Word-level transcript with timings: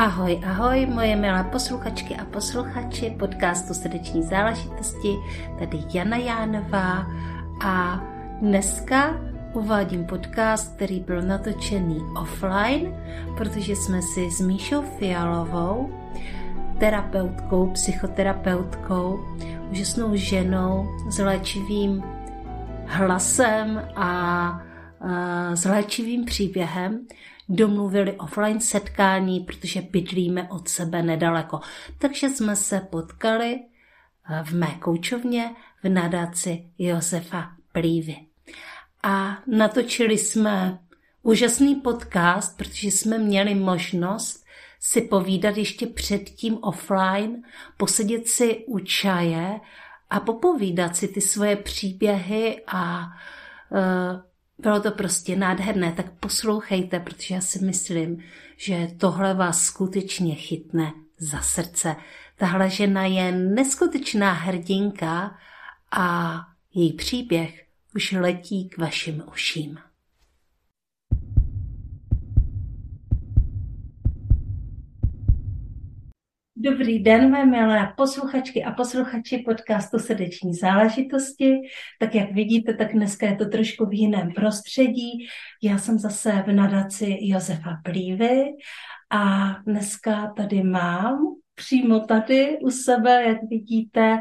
Ahoj, 0.00 0.40
ahoj, 0.48 0.86
moje 0.86 1.16
milé 1.16 1.44
posluchačky 1.52 2.16
a 2.16 2.24
posluchači 2.24 3.10
podcastu 3.18 3.74
Srdeční 3.74 4.22
záležitosti, 4.22 5.16
tady 5.58 5.78
Jana 5.94 6.16
Jánová 6.16 7.06
a 7.64 8.00
dneska 8.40 9.20
uvádím 9.52 10.04
podcast, 10.04 10.76
který 10.76 11.00
byl 11.00 11.22
natočený 11.22 12.00
offline, 12.20 12.96
protože 13.36 13.76
jsme 13.76 14.02
si 14.02 14.30
s 14.30 14.40
Míšou 14.40 14.82
Fialovou, 14.82 15.92
terapeutkou, 16.78 17.70
psychoterapeutkou, 17.70 19.20
úžasnou 19.70 20.16
ženou 20.16 20.88
s 21.10 21.18
léčivým 21.18 22.02
hlasem 22.86 23.82
a, 23.96 24.08
a 25.00 25.56
s 25.56 25.64
léčivým 25.64 26.24
příběhem 26.24 27.06
domluvili 27.50 28.12
offline 28.12 28.60
setkání, 28.60 29.40
protože 29.40 29.82
bydlíme 29.82 30.48
od 30.48 30.68
sebe 30.68 31.02
nedaleko. 31.02 31.60
Takže 31.98 32.28
jsme 32.28 32.56
se 32.56 32.80
potkali 32.80 33.56
eh, 33.56 34.44
v 34.44 34.52
mé 34.52 34.74
koučovně 34.80 35.50
v 35.82 35.88
nadaci 35.88 36.64
Josefa 36.78 37.50
Plívy. 37.72 38.16
A 39.02 39.38
natočili 39.46 40.18
jsme 40.18 40.78
úžasný 41.22 41.74
podcast, 41.74 42.58
protože 42.58 42.88
jsme 42.88 43.18
měli 43.18 43.54
možnost 43.54 44.44
si 44.80 45.00
povídat 45.00 45.56
ještě 45.56 45.86
předtím 45.86 46.58
offline, 46.62 47.42
posedět 47.76 48.28
si 48.28 48.64
u 48.66 48.78
čaje 48.78 49.60
a 50.10 50.20
popovídat 50.20 50.96
si 50.96 51.08
ty 51.08 51.20
svoje 51.20 51.56
příběhy 51.56 52.62
a 52.66 53.00
uh, 53.70 54.29
bylo 54.60 54.80
to 54.80 54.90
prostě 54.90 55.36
nádherné, 55.36 55.92
tak 55.92 56.10
poslouchejte, 56.10 57.00
protože 57.00 57.34
já 57.34 57.40
si 57.40 57.64
myslím, 57.64 58.22
že 58.56 58.88
tohle 58.98 59.34
vás 59.34 59.64
skutečně 59.64 60.34
chytne 60.34 60.92
za 61.18 61.40
srdce. 61.40 61.96
Tahle 62.36 62.70
žena 62.70 63.04
je 63.04 63.32
neskutečná 63.32 64.32
hrdinka 64.32 65.38
a 65.92 66.36
její 66.74 66.92
příběh 66.92 67.66
už 67.94 68.12
letí 68.12 68.68
k 68.68 68.78
vašim 68.78 69.22
uším. 69.32 69.78
Dobrý 76.62 76.98
den, 76.98 77.30
mé 77.30 77.46
milé 77.46 77.92
posluchačky 77.96 78.64
a 78.64 78.72
posluchači 78.72 79.38
podcastu 79.38 79.98
Srdeční 79.98 80.54
záležitosti. 80.54 81.60
Tak 81.98 82.14
jak 82.14 82.32
vidíte, 82.32 82.74
tak 82.74 82.92
dneska 82.92 83.26
je 83.26 83.36
to 83.36 83.48
trošku 83.48 83.86
v 83.86 83.94
jiném 83.94 84.32
prostředí. 84.32 85.26
Já 85.62 85.78
jsem 85.78 85.98
zase 85.98 86.44
v 86.46 86.52
nadaci 86.52 87.18
Josefa 87.20 87.80
Plívy 87.84 88.44
a 89.10 89.48
dneska 89.66 90.32
tady 90.36 90.62
mám 90.62 91.18
přímo 91.54 92.00
tady 92.00 92.58
u 92.58 92.70
sebe, 92.70 93.24
jak 93.24 93.38
vidíte, 93.50 94.18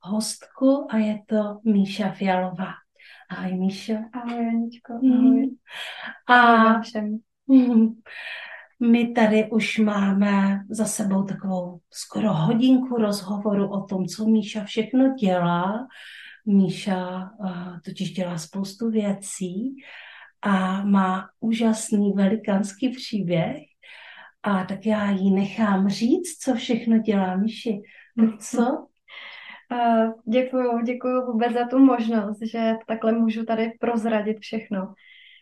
hostku 0.00 0.86
a 0.90 0.96
je 0.96 1.18
to 1.26 1.60
Míša 1.64 2.10
Fialová. 2.10 2.72
Ahoj 3.30 3.54
Míša. 3.54 3.94
Ahoj 4.12 4.44
Janičko, 4.44 4.92
ahoj. 4.92 5.50
A 6.26 6.34
ahoj 6.34 6.82
všem. 6.82 7.18
My 8.80 9.08
tady 9.08 9.50
už 9.50 9.78
máme 9.78 10.60
za 10.70 10.84
sebou 10.84 11.22
takovou 11.22 11.80
skoro 11.90 12.32
hodinku 12.32 12.96
rozhovoru 12.96 13.70
o 13.70 13.82
tom, 13.82 14.06
co 14.06 14.24
Míša 14.24 14.64
všechno 14.64 15.14
dělá. 15.14 15.86
Míša 16.46 17.30
uh, 17.40 17.80
totiž 17.84 18.12
dělá 18.12 18.38
spoustu 18.38 18.90
věcí 18.90 19.76
a 20.42 20.84
má 20.84 21.28
úžasný 21.40 22.12
velikánský 22.12 22.88
příběh. 22.88 23.56
A 24.42 24.64
tak 24.64 24.86
já 24.86 25.10
jí 25.10 25.30
nechám 25.30 25.88
říct, 25.88 26.38
co 26.42 26.54
všechno 26.54 26.98
dělá 26.98 27.36
Míši. 27.36 27.80
Co? 28.40 28.86
Uh, 29.72 30.12
děkuju, 30.32 30.82
děkuju 30.82 31.26
vůbec 31.26 31.52
za 31.52 31.66
tu 31.66 31.78
možnost, 31.78 32.38
že 32.52 32.74
takhle 32.86 33.12
můžu 33.12 33.44
tady 33.44 33.70
prozradit 33.80 34.38
všechno. 34.40 34.94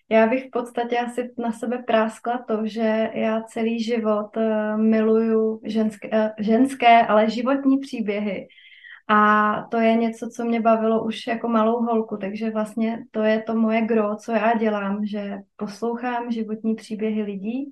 Já 0.08 0.26
bych 0.26 0.46
v 0.46 0.50
podstatě 0.50 0.98
asi 0.98 1.30
na 1.38 1.52
sebe 1.52 1.78
práskla 1.78 2.44
to, 2.48 2.66
že 2.66 3.10
já 3.14 3.42
celý 3.42 3.82
život 3.82 4.36
uh, 4.36 4.80
miluju 4.80 5.60
ženské, 5.64 6.08
uh, 6.08 6.28
ženské, 6.38 7.06
ale 7.06 7.30
životní 7.30 7.78
příběhy. 7.78 8.48
A 9.08 9.62
to 9.70 9.76
je 9.76 9.94
něco, 9.94 10.28
co 10.28 10.44
mě 10.44 10.60
bavilo 10.60 11.04
už 11.04 11.26
jako 11.26 11.48
malou 11.48 11.82
holku, 11.82 12.16
takže 12.16 12.50
vlastně 12.50 13.04
to 13.10 13.22
je 13.22 13.42
to 13.42 13.54
moje 13.54 13.82
gro, 13.82 14.16
co 14.16 14.32
já 14.32 14.54
dělám, 14.54 15.06
že 15.06 15.38
poslouchám 15.56 16.30
životní 16.30 16.74
příběhy 16.74 17.22
lidí 17.22 17.70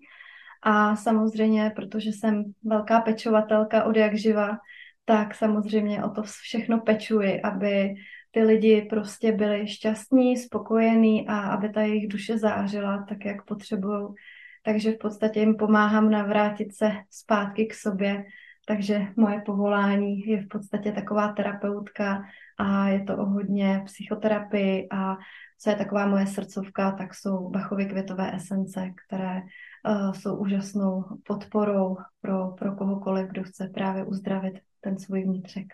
a 0.62 0.96
samozřejmě, 0.96 1.72
protože 1.76 2.10
jsem 2.12 2.44
velká 2.64 3.00
pečovatelka 3.00 3.84
od 3.84 3.96
jak 3.96 4.14
živa, 4.14 4.58
tak 5.04 5.34
samozřejmě 5.34 6.04
o 6.04 6.10
to 6.10 6.22
všechno 6.22 6.80
pečuji, 6.80 7.42
aby 7.42 7.94
ty 8.34 8.42
lidi 8.42 8.86
prostě 8.90 9.32
byli 9.32 9.68
šťastní, 9.68 10.36
spokojení 10.36 11.28
a 11.28 11.40
aby 11.40 11.68
ta 11.68 11.82
jejich 11.82 12.08
duše 12.08 12.38
zářila 12.38 13.06
tak, 13.08 13.24
jak 13.24 13.44
potřebují. 13.44 14.14
Takže 14.62 14.92
v 14.92 14.98
podstatě 14.98 15.40
jim 15.40 15.56
pomáhám 15.56 16.10
navrátit 16.10 16.74
se 16.74 16.92
zpátky 17.10 17.66
k 17.66 17.74
sobě. 17.74 18.24
Takže 18.66 19.06
moje 19.16 19.40
povolání 19.40 20.26
je 20.26 20.42
v 20.42 20.48
podstatě 20.48 20.92
taková 20.92 21.32
terapeutka 21.32 22.22
a 22.58 22.88
je 22.88 23.04
to 23.04 23.16
o 23.16 23.24
hodně 23.24 23.82
psychoterapii 23.84 24.88
a 24.90 25.16
co 25.58 25.70
je 25.70 25.76
taková 25.76 26.06
moje 26.06 26.26
srdcovka, 26.26 26.92
tak 26.92 27.14
jsou 27.14 27.50
Bachovy 27.50 27.86
květové 27.86 28.34
esence, 28.34 28.90
které 29.06 29.40
uh, 29.40 30.12
jsou 30.12 30.36
úžasnou 30.36 31.04
podporou 31.26 31.96
pro, 32.20 32.48
pro 32.48 32.74
kohokoliv, 32.74 33.28
kdo 33.28 33.42
chce 33.42 33.70
právě 33.74 34.04
uzdravit 34.04 34.54
ten 34.80 34.98
svůj 34.98 35.22
vnitřek. 35.22 35.66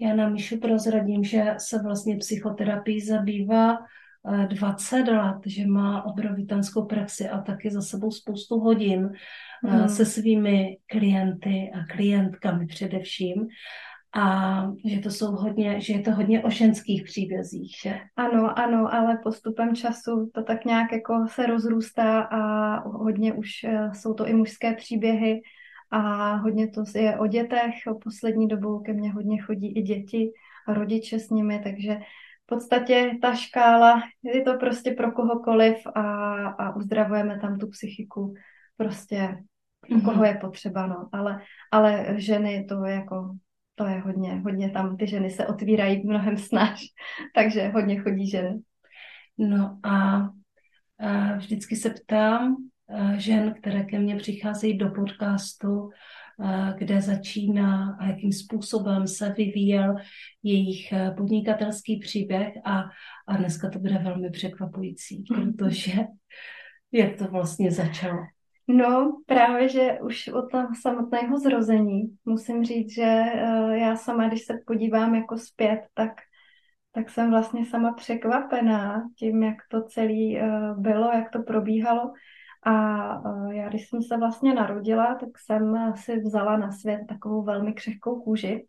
Já 0.00 0.14
na 0.14 0.28
Míšu 0.28 0.58
prozradím, 0.58 1.24
že 1.24 1.54
se 1.58 1.82
vlastně 1.82 2.16
psychoterapii 2.16 3.00
zabývá 3.00 3.78
20 4.46 4.96
eh, 4.96 5.12
let, 5.12 5.36
že 5.46 5.66
má 5.66 6.04
obrovitánskou 6.04 6.84
praxi 6.84 7.28
a 7.28 7.38
taky 7.38 7.70
za 7.70 7.82
sebou 7.82 8.10
spoustu 8.10 8.58
hodin 8.58 9.12
mm. 9.62 9.88
se 9.88 10.04
svými 10.04 10.76
klienty 10.86 11.70
a 11.74 11.94
klientkami 11.94 12.66
především. 12.66 13.46
A 14.16 14.62
že 14.84 15.00
to 15.00 15.10
jsou 15.10 15.26
hodně, 15.26 15.80
že 15.80 15.92
je 15.92 16.00
to 16.00 16.10
hodně 16.10 16.44
o 16.44 16.50
ženských 16.50 17.02
příbězích, 17.04 17.76
že? 17.82 17.98
Ano, 18.16 18.58
ano, 18.58 18.94
ale 18.94 19.18
postupem 19.22 19.76
času 19.76 20.30
to 20.34 20.42
tak 20.42 20.64
nějak 20.64 20.92
jako 20.92 21.26
se 21.28 21.46
rozrůstá 21.46 22.20
a 22.20 22.78
hodně 22.88 23.32
už 23.32 23.50
eh, 23.64 23.90
jsou 23.94 24.14
to 24.14 24.26
i 24.26 24.34
mužské 24.34 24.74
příběhy 24.74 25.40
a 25.90 26.34
hodně 26.34 26.68
to 26.68 26.84
je 26.94 27.18
o 27.18 27.26
dětech. 27.26 27.74
O 27.90 27.94
poslední 27.94 28.48
dobou 28.48 28.80
ke 28.80 28.92
mně 28.92 29.12
hodně 29.12 29.42
chodí 29.42 29.78
i 29.78 29.82
děti 29.82 30.32
a 30.68 30.74
rodiče 30.74 31.18
s 31.18 31.30
nimi, 31.30 31.60
takže 31.64 31.94
v 32.42 32.46
podstatě 32.46 33.10
ta 33.22 33.34
škála, 33.34 34.02
je 34.22 34.42
to 34.42 34.54
prostě 34.54 34.90
pro 34.90 35.12
kohokoliv 35.12 35.86
a, 35.94 36.02
a 36.46 36.76
uzdravujeme 36.76 37.38
tam 37.40 37.58
tu 37.58 37.68
psychiku 37.68 38.34
prostě 38.76 39.38
mm-hmm. 39.90 40.04
koho 40.04 40.24
je 40.24 40.34
potřeba, 40.34 40.86
no. 40.86 41.08
Ale, 41.12 41.42
ale 41.70 42.14
ženy 42.16 42.64
to 42.68 42.84
je 42.84 42.94
jako 42.94 43.34
to 43.78 43.86
je 43.86 43.98
hodně, 43.98 44.40
hodně 44.40 44.70
tam, 44.70 44.96
ty 44.96 45.06
ženy 45.06 45.30
se 45.30 45.46
otvírají 45.46 46.06
mnohem 46.06 46.36
snaž, 46.36 46.80
takže 47.34 47.68
hodně 47.68 48.00
chodí 48.00 48.30
ženy. 48.30 48.58
No 49.38 49.78
a, 49.82 50.16
a 50.98 51.36
vždycky 51.36 51.76
se 51.76 51.90
ptám, 51.90 52.56
žen, 53.16 53.54
které 53.54 53.84
ke 53.84 53.98
mně 53.98 54.16
přicházejí 54.16 54.78
do 54.78 54.90
podcastu, 54.90 55.90
eh, 56.44 56.74
kde 56.78 57.00
začíná 57.00 57.96
a 58.00 58.06
jakým 58.06 58.32
způsobem 58.32 59.06
se 59.06 59.34
vyvíjel 59.36 59.94
jejich 60.42 60.92
eh, 60.92 61.10
podnikatelský 61.16 61.98
příběh 61.98 62.52
a, 62.64 62.82
a 63.26 63.36
dneska 63.36 63.70
to 63.70 63.78
bude 63.78 63.98
velmi 63.98 64.30
překvapující, 64.30 65.24
protože 65.34 65.92
jak 66.92 67.16
to 67.16 67.24
vlastně 67.24 67.70
začalo? 67.70 68.18
No, 68.70 69.20
právě, 69.26 69.68
že 69.68 69.98
už 70.02 70.28
od 70.28 70.50
toho 70.50 70.68
samotného 70.82 71.38
zrození 71.38 72.02
musím 72.24 72.64
říct, 72.64 72.94
že 72.94 73.22
já 73.72 73.96
sama, 73.96 74.28
když 74.28 74.44
se 74.44 74.54
podívám 74.66 75.14
jako 75.14 75.38
zpět, 75.38 75.80
tak, 75.94 76.12
tak 76.92 77.10
jsem 77.10 77.30
vlastně 77.30 77.66
sama 77.66 77.92
překvapená 77.92 79.02
tím, 79.18 79.42
jak 79.42 79.56
to 79.70 79.82
celé 79.82 80.40
bylo, 80.76 81.12
jak 81.12 81.30
to 81.30 81.42
probíhalo. 81.42 82.12
A 82.62 82.72
e, 83.14 83.54
já, 83.54 83.68
když 83.68 83.88
jsem 83.88 84.02
se 84.02 84.16
vlastně 84.16 84.54
narodila, 84.54 85.14
tak 85.14 85.28
jsem 85.38 85.92
si 85.96 86.20
vzala 86.20 86.56
na 86.56 86.72
svět 86.72 87.00
takovou 87.08 87.42
velmi 87.42 87.72
křehkou 87.72 88.20
kůži. 88.20 88.66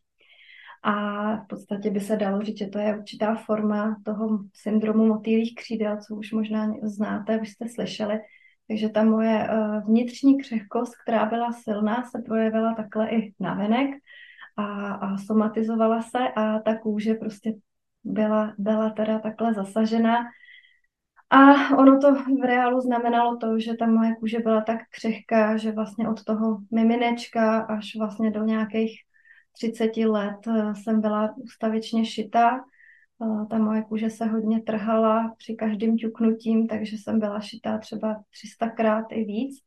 A 0.84 1.36
v 1.36 1.48
podstatě 1.48 1.90
by 1.92 2.00
se 2.00 2.18
dalo 2.18 2.42
říct, 2.42 2.58
že 2.58 2.68
to 2.68 2.80
je 2.80 2.98
určitá 2.98 3.36
forma 3.36 4.02
toho 4.06 4.40
syndromu 4.54 5.06
motýlých 5.06 5.56
křídel, 5.56 5.98
co 6.08 6.16
už 6.16 6.32
možná 6.32 6.74
znáte, 6.84 7.40
už 7.40 7.50
jste 7.50 7.70
slyšeli. 7.70 8.20
Takže 8.68 8.90
ta 8.90 9.04
moje 9.04 9.48
e, 9.48 9.80
vnitřní 9.80 10.38
křehkost, 10.38 10.94
která 11.04 11.26
byla 11.26 11.52
silná, 11.52 12.04
se 12.04 12.22
projevila 12.26 12.74
takhle 12.74 13.10
i 13.10 13.34
navenek 13.40 13.90
a, 14.58 14.92
a 14.92 15.18
somatizovala 15.18 16.02
se 16.02 16.20
a 16.36 16.60
ta 16.60 16.78
kůže 16.78 17.14
prostě 17.14 17.54
byla, 18.04 18.54
byla 18.58 18.90
teda 18.90 19.20
takhle 19.20 19.54
zasažená 19.54 20.26
A 21.30 21.70
ono 21.78 22.00
to 22.00 22.14
v 22.16 22.46
reálu 22.46 22.82
znamenalo 22.82 23.38
to, 23.38 23.60
že 23.60 23.74
ta 23.74 23.88
moje 23.88 24.16
kůže 24.16 24.40
byla 24.40 24.62
tak 24.62 24.80
křehká, 24.90 25.58
že 25.58 25.72
vlastně 25.72 26.10
od 26.10 26.24
toho 26.24 26.58
miminečka 26.72 27.60
až 27.60 27.96
vlastně 28.00 28.32
do 28.32 28.44
nějakých 28.44 29.00
30 29.52 29.98
let 29.98 30.48
eh, 30.48 30.76
jsem 30.76 31.02
byla 31.02 31.34
ustavičně 31.38 32.06
šitá. 32.06 32.60
Eh, 33.24 33.46
ta 33.50 33.58
moje 33.58 33.84
kůže 33.84 34.10
se 34.10 34.26
hodně 34.26 34.62
trhala 34.62 35.36
při 35.38 35.56
každém 35.56 35.98
ťuknutím, 35.98 36.68
takže 36.68 36.98
jsem 36.98 37.20
byla 37.20 37.40
šitá 37.40 37.78
třeba 37.78 38.24
300krát 38.32 39.06
i 39.10 39.24
víc. 39.24 39.60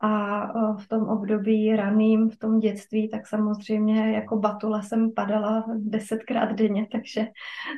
A 0.00 0.42
eh, 0.44 0.82
v 0.82 0.88
tom 0.88 1.08
období 1.08 1.76
raným, 1.76 2.30
v 2.30 2.36
tom 2.36 2.58
dětství, 2.58 3.08
tak 3.08 3.26
samozřejmě 3.26 4.12
jako 4.12 4.36
batula 4.36 4.82
jsem 4.82 5.12
padala 5.12 5.64
desetkrát 5.76 6.52
denně, 6.52 6.86
takže, 6.92 7.26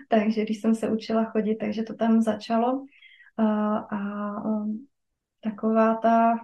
takže 0.08 0.42
když 0.44 0.60
jsem 0.60 0.74
se 0.74 0.90
učila 0.90 1.24
chodit, 1.24 1.56
takže 1.56 1.82
to 1.82 1.94
tam 1.94 2.22
začalo. 2.22 2.86
A, 3.36 3.76
a 3.76 4.34
taková 5.40 5.94
ta 5.94 6.34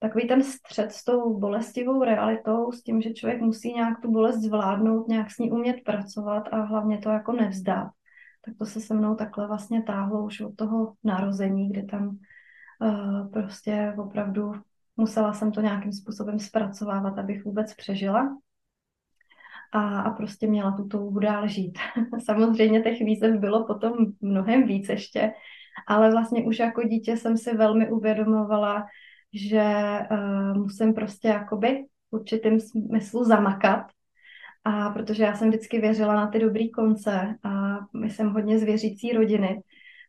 takový 0.00 0.28
ten 0.28 0.42
střed 0.42 0.92
s 0.92 1.04
tou 1.04 1.38
bolestivou 1.38 2.04
realitou, 2.04 2.72
s 2.72 2.82
tím, 2.82 3.02
že 3.02 3.12
člověk 3.12 3.40
musí 3.40 3.72
nějak 3.72 4.00
tu 4.00 4.10
bolest 4.10 4.40
zvládnout, 4.40 5.08
nějak 5.08 5.30
s 5.30 5.38
ní 5.38 5.50
umět 5.50 5.76
pracovat 5.84 6.48
a 6.52 6.56
hlavně 6.56 6.98
to 6.98 7.08
jako 7.08 7.32
nevzdát. 7.32 7.88
Tak 8.44 8.54
to 8.58 8.66
se 8.66 8.80
se 8.80 8.94
mnou 8.94 9.14
takhle 9.14 9.46
vlastně 9.46 9.82
táhlo 9.82 10.24
už 10.24 10.40
od 10.40 10.56
toho 10.56 10.94
narození, 11.04 11.68
kdy 11.68 11.82
tam 11.82 12.18
uh, 12.80 13.30
prostě 13.32 13.94
opravdu 13.98 14.52
musela 14.96 15.32
jsem 15.32 15.52
to 15.52 15.60
nějakým 15.60 15.92
způsobem 15.92 16.38
zpracovávat, 16.38 17.18
abych 17.18 17.44
vůbec 17.44 17.74
přežila. 17.74 18.36
A, 19.72 20.00
a 20.00 20.10
prostě 20.10 20.46
měla 20.46 20.72
tu 20.72 20.88
touhu 20.88 21.18
dál 21.18 21.48
žít. 21.48 21.78
Samozřejmě 22.24 22.80
těch 22.80 22.98
výzev 22.98 23.40
bylo 23.40 23.66
potom 23.66 23.92
mnohem 24.20 24.66
víc 24.66 24.88
ještě, 24.88 25.32
ale 25.86 26.10
vlastně 26.10 26.44
už 26.44 26.58
jako 26.58 26.82
dítě 26.82 27.16
jsem 27.16 27.36
si 27.36 27.56
velmi 27.56 27.90
uvědomovala, 27.90 28.86
že 29.32 29.98
uh, 30.10 30.56
musím 30.56 30.94
prostě 30.94 31.28
jakoby 31.28 31.84
v 32.10 32.16
určitém 32.16 32.60
smyslu 32.60 33.24
zamakat. 33.24 33.86
A 34.64 34.90
protože 34.90 35.22
já 35.22 35.34
jsem 35.34 35.48
vždycky 35.48 35.80
věřila 35.80 36.14
na 36.14 36.26
ty 36.26 36.38
dobrý 36.38 36.70
konce 36.70 37.34
a 37.44 37.78
my 37.96 38.10
jsem 38.10 38.30
hodně 38.30 38.58
zvěřící 38.58 39.12
rodiny, 39.12 39.62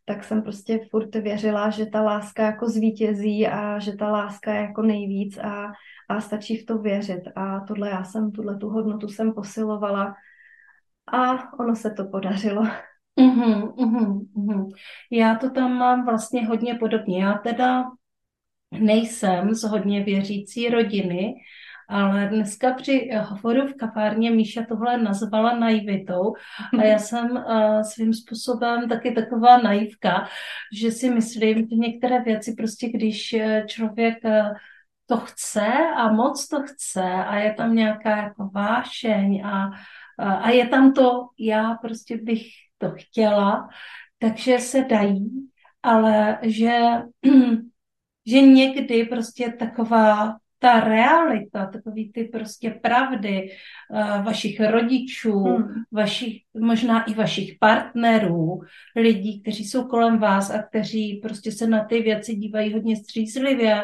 tak 0.04 0.24
jsem 0.24 0.42
prostě 0.42 0.80
furt 0.90 1.14
věřila, 1.14 1.70
že 1.70 1.86
ta 1.86 2.02
láska 2.02 2.42
jako 2.42 2.68
zvítězí 2.68 3.48
a 3.48 3.78
že 3.78 3.92
ta 3.92 4.08
láska 4.08 4.52
je 4.52 4.60
jako 4.60 4.82
nejvíc 4.82 5.38
a, 5.38 5.72
a 6.08 6.20
stačí 6.20 6.56
v 6.56 6.66
to 6.66 6.78
věřit. 6.78 7.22
A 7.36 7.60
tohle 7.60 7.90
já 7.90 8.04
jsem, 8.04 8.32
tuhle 8.32 8.56
tu 8.56 8.68
hodnotu 8.68 9.08
jsem 9.08 9.32
posilovala 9.32 10.14
a 11.12 11.52
ono 11.58 11.76
se 11.76 11.90
to 11.90 12.04
podařilo. 12.04 12.66
Uhum, 13.22 13.72
uhum, 13.76 14.30
uhum. 14.34 14.68
Já 15.10 15.34
to 15.34 15.50
tam 15.50 15.72
mám 15.72 16.04
vlastně 16.04 16.46
hodně 16.46 16.74
podobně. 16.74 17.22
Já 17.24 17.32
teda 17.32 17.84
nejsem 18.72 19.54
z 19.54 19.62
hodně 19.64 20.02
věřící 20.04 20.68
rodiny, 20.68 21.34
ale 21.88 22.28
dneska 22.28 22.72
při 22.72 23.10
hovoru 23.22 23.66
v 23.66 23.74
kavárně 23.74 24.30
Míša 24.30 24.62
tohle 24.68 24.98
nazvala 24.98 25.56
naivitou 25.56 26.34
a 26.78 26.84
já 26.84 26.98
jsem 26.98 27.30
uh, 27.30 27.80
svým 27.82 28.14
způsobem 28.14 28.88
taky 28.88 29.12
taková 29.12 29.58
naivka, 29.58 30.28
že 30.72 30.90
si 30.90 31.10
myslím, 31.10 31.58
že 31.58 31.76
některé 31.76 32.20
věci 32.22 32.54
prostě, 32.56 32.88
když 32.88 33.32
eh, 33.32 33.64
člověk 33.68 34.24
uh, 34.24 34.56
to 35.06 35.16
chce 35.16 35.66
a 35.96 36.12
moc 36.12 36.48
to 36.48 36.62
chce 36.62 37.02
a 37.02 37.36
je 37.36 37.54
tam 37.54 37.74
nějaká 37.74 38.16
jako 38.16 38.50
vášeň 38.54 39.42
a, 39.44 39.70
a 40.18 40.50
je 40.50 40.68
tam 40.68 40.92
to, 40.92 41.28
já 41.38 41.74
prostě 41.74 42.16
bych 42.16 42.42
to 42.82 42.90
chtěla, 42.96 43.68
takže 44.18 44.58
se 44.58 44.84
dají, 44.84 45.48
ale 45.82 46.38
že 46.42 46.80
že 48.26 48.40
někdy 48.40 49.04
prostě 49.04 49.52
taková 49.58 50.36
ta 50.58 50.80
realita, 50.80 51.66
takový 51.66 52.12
ty 52.12 52.24
prostě 52.24 52.70
pravdy 52.70 53.50
uh, 53.90 54.24
vašich 54.24 54.60
rodičů, 54.60 55.42
hmm. 55.42 55.68
vašich, 55.92 56.42
možná 56.54 57.04
i 57.04 57.14
vašich 57.14 57.58
partnerů, 57.60 58.60
lidí, 58.96 59.42
kteří 59.42 59.64
jsou 59.64 59.84
kolem 59.84 60.18
vás 60.18 60.50
a 60.50 60.62
kteří 60.62 61.20
prostě 61.22 61.52
se 61.52 61.66
na 61.66 61.84
ty 61.84 62.02
věci 62.02 62.34
dívají 62.34 62.72
hodně 62.72 62.96
střízlivě, 62.96 63.82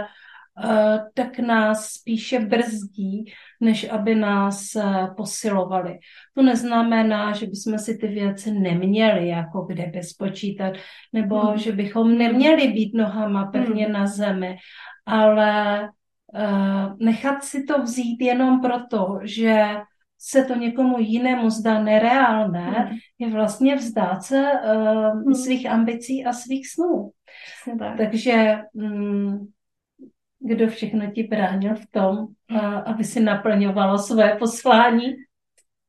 tak 1.15 1.39
nás 1.39 1.87
spíše 1.87 2.41
brzdí, 2.41 3.25
než 3.61 3.91
aby 3.91 4.15
nás 4.15 4.75
uh, 4.77 5.15
posilovali. 5.15 5.99
To 6.35 6.43
neznamená, 6.43 7.33
že 7.33 7.47
bychom 7.47 7.79
si 7.79 7.99
ty 7.99 8.07
věci 8.07 8.51
neměli 8.51 9.29
jako 9.29 9.63
kde 9.63 10.03
spočítat, 10.03 10.73
nebo 11.13 11.41
hmm. 11.41 11.59
že 11.59 11.73
bychom 11.73 12.19
neměli 12.19 12.69
být 12.69 12.95
nohama 12.95 13.45
pevně 13.45 13.85
hmm. 13.85 13.93
na 13.93 14.07
zemi, 14.07 14.57
ale 15.07 15.83
uh, 16.35 16.97
nechat 16.99 17.45
si 17.45 17.65
to 17.65 17.83
vzít 17.83 18.21
jenom 18.21 18.61
proto, 18.61 19.19
že 19.23 19.77
se 20.21 20.45
to 20.45 20.55
někomu 20.55 20.99
jinému 20.99 21.51
zdá 21.51 21.83
nereálné, 21.83 22.71
hmm. 22.71 22.97
je 23.19 23.31
vlastně 23.31 23.77
vzdát 23.77 24.23
se 24.23 24.53
uh, 24.53 25.23
hmm. 25.23 25.35
svých 25.35 25.71
ambicí 25.71 26.25
a 26.25 26.33
svých 26.33 26.69
snů. 26.69 27.11
Tak. 27.79 27.97
Takže 27.97 28.59
um, 28.73 29.49
kdo 30.41 30.69
všechno 30.69 31.11
ti 31.11 31.23
bránil 31.23 31.75
v 31.75 31.87
tom, 31.91 32.27
aby 32.85 33.05
si 33.05 33.21
naplňovalo 33.21 33.99
své 33.99 34.37
poslání? 34.37 35.15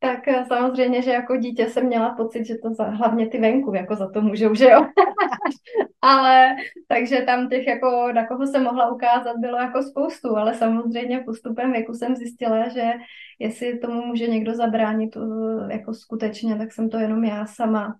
Tak 0.01 0.27
eh, 0.27 0.45
samozřejmě, 0.47 1.01
že 1.01 1.11
jako 1.11 1.37
dítě 1.37 1.69
jsem 1.69 1.85
měla 1.85 2.15
pocit, 2.15 2.45
že 2.45 2.55
to 2.63 2.73
za, 2.73 2.83
hlavně 2.83 3.27
ty 3.27 3.39
venku 3.39 3.73
jako 3.73 3.95
za 3.95 4.09
to 4.09 4.21
můžou, 4.21 4.55
že 4.55 4.69
jo. 4.69 4.81
ale 6.01 6.55
takže 6.87 7.21
tam 7.21 7.49
těch 7.49 7.67
jako, 7.67 8.11
na 8.13 8.27
koho 8.27 8.47
se 8.47 8.59
mohla 8.59 8.91
ukázat, 8.91 9.37
bylo 9.37 9.57
jako 9.57 9.83
spoustu, 9.83 10.37
ale 10.37 10.53
samozřejmě 10.53 11.23
postupem 11.25 11.71
věku 11.71 11.93
jsem 11.93 12.15
zjistila, 12.15 12.69
že 12.69 12.93
jestli 13.39 13.79
tomu 13.79 14.05
může 14.05 14.27
někdo 14.27 14.55
zabránit 14.55 15.17
eh, 15.17 15.73
jako 15.73 15.93
skutečně, 15.93 16.55
tak 16.55 16.71
jsem 16.71 16.89
to 16.89 16.97
jenom 16.97 17.23
já 17.23 17.45
sama. 17.45 17.95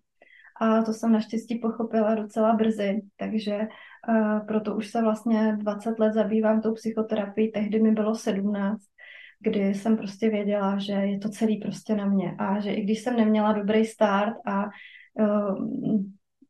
A 0.62 0.82
to 0.82 0.94
jsem 0.94 1.12
naštěstí 1.12 1.60
pochopila 1.60 2.16
docela 2.16 2.54
brzy, 2.54 3.02
takže 3.18 3.68
proto 4.48 4.76
už 4.76 4.88
se 4.88 5.02
vlastně 5.02 5.58
20 5.60 6.00
let 6.00 6.14
zabývám 6.14 6.62
tou 6.62 6.74
psychoterapií, 6.74 7.52
tehdy 7.52 7.80
mi 7.80 7.92
bylo 7.92 8.16
17 8.16 8.82
kdy 9.40 9.74
jsem 9.74 9.98
prostě 9.98 10.30
věděla, 10.30 10.78
že 10.80 10.94
je 10.94 11.20
to 11.20 11.30
celý 11.30 11.58
prostě 11.58 11.96
na 11.96 12.06
mě 12.06 12.36
a 12.38 12.60
že 12.60 12.74
i 12.74 12.82
když 12.82 13.02
jsem 13.02 13.16
neměla 13.16 13.54
dobrý 13.54 13.86
start 13.86 14.36
a 14.46 14.66
uh, 15.14 15.66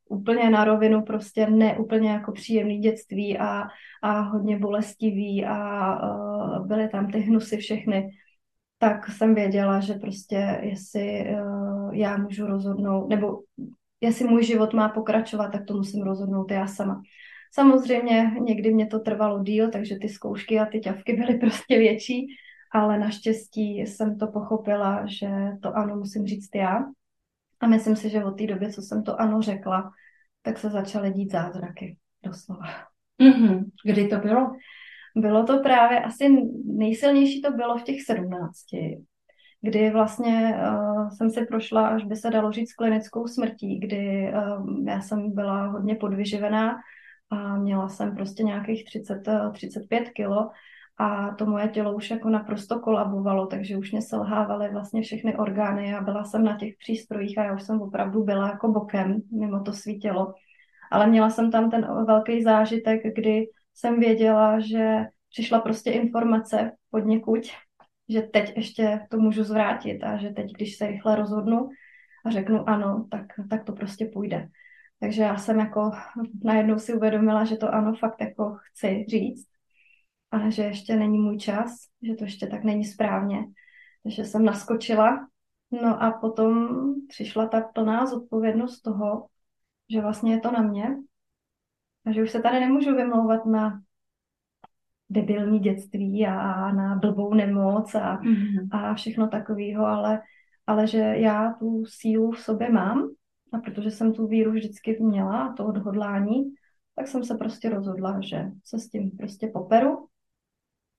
úplně 0.09 0.49
na 0.49 0.63
rovinu 0.63 1.01
prostě 1.01 1.49
ne 1.49 1.77
úplně 1.77 2.09
jako 2.09 2.31
příjemný 2.31 2.79
dětství 2.79 3.37
a, 3.37 3.63
a 4.03 4.19
hodně 4.19 4.59
bolestivý 4.59 5.45
a 5.45 5.95
uh, 6.03 6.67
byly 6.67 6.89
tam 6.89 7.11
ty 7.11 7.19
hnusy 7.19 7.57
všechny, 7.57 8.09
tak 8.77 9.09
jsem 9.09 9.35
věděla, 9.35 9.79
že 9.79 9.93
prostě 9.93 10.59
jestli 10.63 11.25
uh, 11.41 11.95
já 11.95 12.17
můžu 12.17 12.45
rozhodnout, 12.45 13.09
nebo 13.09 13.39
jestli 14.01 14.27
můj 14.27 14.43
život 14.43 14.73
má 14.73 14.89
pokračovat, 14.89 15.47
tak 15.47 15.65
to 15.65 15.73
musím 15.73 16.03
rozhodnout 16.03 16.51
já 16.51 16.67
sama. 16.67 17.01
Samozřejmě 17.51 18.31
někdy 18.39 18.73
mě 18.73 18.87
to 18.87 18.99
trvalo 18.99 19.43
díl, 19.43 19.71
takže 19.71 19.95
ty 19.95 20.09
zkoušky 20.09 20.59
a 20.59 20.65
ty 20.65 20.79
ťavky 20.79 21.13
byly 21.13 21.37
prostě 21.37 21.79
větší, 21.79 22.27
ale 22.71 22.99
naštěstí 22.99 23.79
jsem 23.79 24.17
to 24.17 24.27
pochopila, 24.27 25.05
že 25.05 25.29
to 25.61 25.77
ano 25.77 25.95
musím 25.95 26.27
říct 26.27 26.49
já. 26.55 26.83
A 27.59 27.67
myslím 27.67 27.95
si, 27.95 28.09
že 28.09 28.23
od 28.23 28.31
té 28.31 28.47
doby, 28.47 28.73
co 28.73 28.81
jsem 28.81 29.03
to 29.03 29.21
ano 29.21 29.41
řekla, 29.41 29.91
tak 30.41 30.57
se 30.57 30.69
začaly 30.69 31.13
dít 31.13 31.31
zázraky, 31.31 31.97
doslova. 32.23 32.65
Mm-hmm. 33.21 33.65
Kdy 33.85 34.07
to 34.07 34.17
bylo? 34.17 34.51
Bylo 35.15 35.43
to 35.43 35.59
právě 35.59 35.99
asi 35.99 36.29
nejsilnější 36.65 37.41
to 37.41 37.51
bylo 37.51 37.77
v 37.77 37.83
těch 37.83 38.03
sedmnácti, 38.03 39.03
kdy 39.61 39.89
vlastně 39.89 40.55
uh, 40.71 41.09
jsem 41.09 41.29
si 41.29 41.45
prošla, 41.45 41.87
až 41.87 42.03
by 42.03 42.15
se 42.15 42.29
dalo 42.29 42.51
říct, 42.51 42.73
klinickou 42.73 43.27
smrtí, 43.27 43.79
kdy 43.79 44.33
uh, 44.33 44.87
já 44.87 45.01
jsem 45.01 45.31
byla 45.35 45.67
hodně 45.67 45.95
podvyživená 45.95 46.75
a 47.29 47.57
měla 47.57 47.89
jsem 47.89 48.15
prostě 48.15 48.43
nějakých 48.43 48.85
30, 48.85 49.21
35 49.53 50.09
kilo 50.09 50.49
a 50.97 51.35
to 51.35 51.45
moje 51.45 51.67
tělo 51.67 51.95
už 51.95 52.09
jako 52.09 52.29
naprosto 52.29 52.79
kolabovalo, 52.79 53.45
takže 53.45 53.77
už 53.77 53.91
mě 53.91 54.01
selhávaly 54.01 54.69
vlastně 54.71 55.01
všechny 55.01 55.35
orgány 55.35 55.95
a 55.95 56.01
byla 56.01 56.23
jsem 56.23 56.43
na 56.43 56.57
těch 56.57 56.73
přístrojích 56.79 57.37
a 57.37 57.43
já 57.43 57.55
už 57.55 57.63
jsem 57.63 57.81
opravdu 57.81 58.23
byla 58.23 58.47
jako 58.47 58.67
bokem 58.67 59.21
mimo 59.31 59.59
to 59.63 59.73
svítilo. 59.73 60.33
Ale 60.91 61.07
měla 61.07 61.29
jsem 61.29 61.51
tam 61.51 61.71
ten 61.71 62.05
velký 62.05 62.43
zážitek, 62.43 63.01
kdy 63.15 63.45
jsem 63.73 63.99
věděla, 63.99 64.59
že 64.59 65.05
přišla 65.29 65.59
prostě 65.59 65.91
informace 65.91 66.71
pod 66.91 66.99
někuď, 66.99 67.51
že 68.09 68.21
teď 68.21 68.53
ještě 68.55 68.99
to 69.09 69.17
můžu 69.17 69.43
zvrátit 69.43 70.03
a 70.03 70.17
že 70.17 70.29
teď, 70.29 70.53
když 70.53 70.77
se 70.77 70.87
rychle 70.87 71.15
rozhodnu 71.15 71.69
a 72.25 72.31
řeknu 72.31 72.69
ano, 72.69 73.07
tak, 73.11 73.25
tak 73.49 73.63
to 73.63 73.73
prostě 73.73 74.05
půjde. 74.05 74.47
Takže 74.99 75.21
já 75.21 75.37
jsem 75.37 75.59
jako 75.59 75.91
najednou 76.43 76.79
si 76.79 76.93
uvědomila, 76.93 77.45
že 77.45 77.57
to 77.57 77.73
ano 77.73 77.93
fakt 77.95 78.21
jako 78.21 78.57
chci 78.59 79.05
říct 79.07 79.49
a 80.31 80.49
že 80.49 80.63
ještě 80.63 80.95
není 80.95 81.19
můj 81.19 81.37
čas, 81.37 81.71
že 82.01 82.15
to 82.15 82.23
ještě 82.23 82.47
tak 82.47 82.63
není 82.63 82.85
správně. 82.85 83.45
Takže 84.03 84.25
jsem 84.25 84.45
naskočila. 84.45 85.27
No 85.71 86.03
a 86.03 86.11
potom 86.11 86.69
přišla 87.07 87.47
ta 87.47 87.61
plná 87.61 88.05
zodpovědnost 88.05 88.81
toho, 88.81 89.27
že 89.89 90.01
vlastně 90.01 90.33
je 90.33 90.39
to 90.39 90.51
na 90.51 90.61
mě 90.61 90.97
A 92.05 92.11
že 92.11 92.23
už 92.23 92.31
se 92.31 92.41
tady 92.41 92.59
nemůžu 92.59 92.95
vymlouvat 92.95 93.45
na 93.45 93.81
debilní 95.09 95.59
dětství 95.59 96.27
a 96.27 96.71
na 96.71 96.95
blbou 96.95 97.33
nemoc 97.33 97.95
a, 97.95 98.21
mm-hmm. 98.21 98.67
a 98.71 98.93
všechno 98.93 99.27
takového, 99.27 99.85
ale, 99.85 100.21
ale 100.67 100.87
že 100.87 100.97
já 100.97 101.53
tu 101.53 101.83
sílu 101.85 102.31
v 102.31 102.39
sobě 102.39 102.71
mám 102.71 103.09
a 103.53 103.57
protože 103.57 103.91
jsem 103.91 104.13
tu 104.13 104.27
víru 104.27 104.51
vždycky 104.51 104.97
měla 104.99 105.43
a 105.43 105.53
to 105.53 105.65
odhodlání, 105.65 106.53
tak 106.95 107.07
jsem 107.07 107.23
se 107.23 107.35
prostě 107.35 107.69
rozhodla, 107.69 108.21
že 108.21 108.51
se 108.63 108.79
s 108.79 108.89
tím 108.89 109.11
prostě 109.11 109.47
poperu 109.47 110.07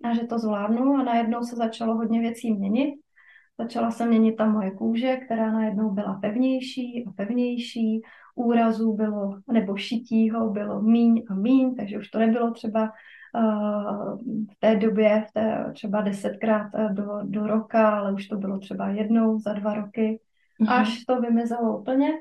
a 0.05 0.15
že 0.15 0.27
to 0.27 0.39
zvládnu 0.39 0.95
a 0.95 1.03
najednou 1.03 1.43
se 1.43 1.57
začalo 1.57 1.95
hodně 1.95 2.21
věcí 2.21 2.53
měnit. 2.53 2.95
Začala 3.59 3.91
se 3.91 4.07
měnit 4.07 4.37
ta 4.37 4.47
moje 4.47 4.71
kůže, 4.71 5.17
která 5.17 5.53
najednou 5.53 5.91
byla 5.91 6.15
pevnější 6.15 7.05
a 7.09 7.13
pevnější, 7.13 8.03
úrazů 8.35 8.93
bylo, 8.93 9.39
nebo 9.53 9.77
šitího 9.77 10.51
bylo 10.51 10.83
míň 10.83 11.25
a 11.29 11.35
míň, 11.35 11.75
takže 11.75 11.99
už 11.99 12.09
to 12.09 12.19
nebylo 12.19 12.51
třeba 12.51 12.93
uh, 13.35 14.19
v 14.53 14.59
té 14.59 14.77
době, 14.77 15.25
v 15.29 15.33
té 15.33 15.73
třeba 15.75 16.01
desetkrát 16.01 16.75
eh, 16.75 16.89
do, 16.93 17.07
do 17.23 17.47
roka, 17.47 17.91
ale 17.91 18.13
už 18.13 18.29
to 18.29 18.37
bylo 18.37 18.59
třeba 18.59 18.89
jednou 18.89 19.39
za 19.39 19.53
dva 19.53 19.75
roky, 19.75 20.21
mm-hmm. 20.61 20.73
až 20.73 21.05
to 21.05 21.21
vymizelo 21.21 21.79
úplně. 21.79 22.13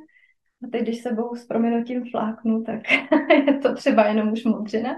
A 0.64 0.68
teď, 0.72 0.82
když 0.82 1.02
sebou 1.02 1.36
s 1.36 1.46
proměnutím 1.46 2.04
fláknu, 2.12 2.64
tak 2.64 2.80
je 3.48 3.54
to 3.54 3.76
třeba 3.76 4.06
jenom 4.06 4.32
už 4.32 4.44
modřina. 4.44 4.96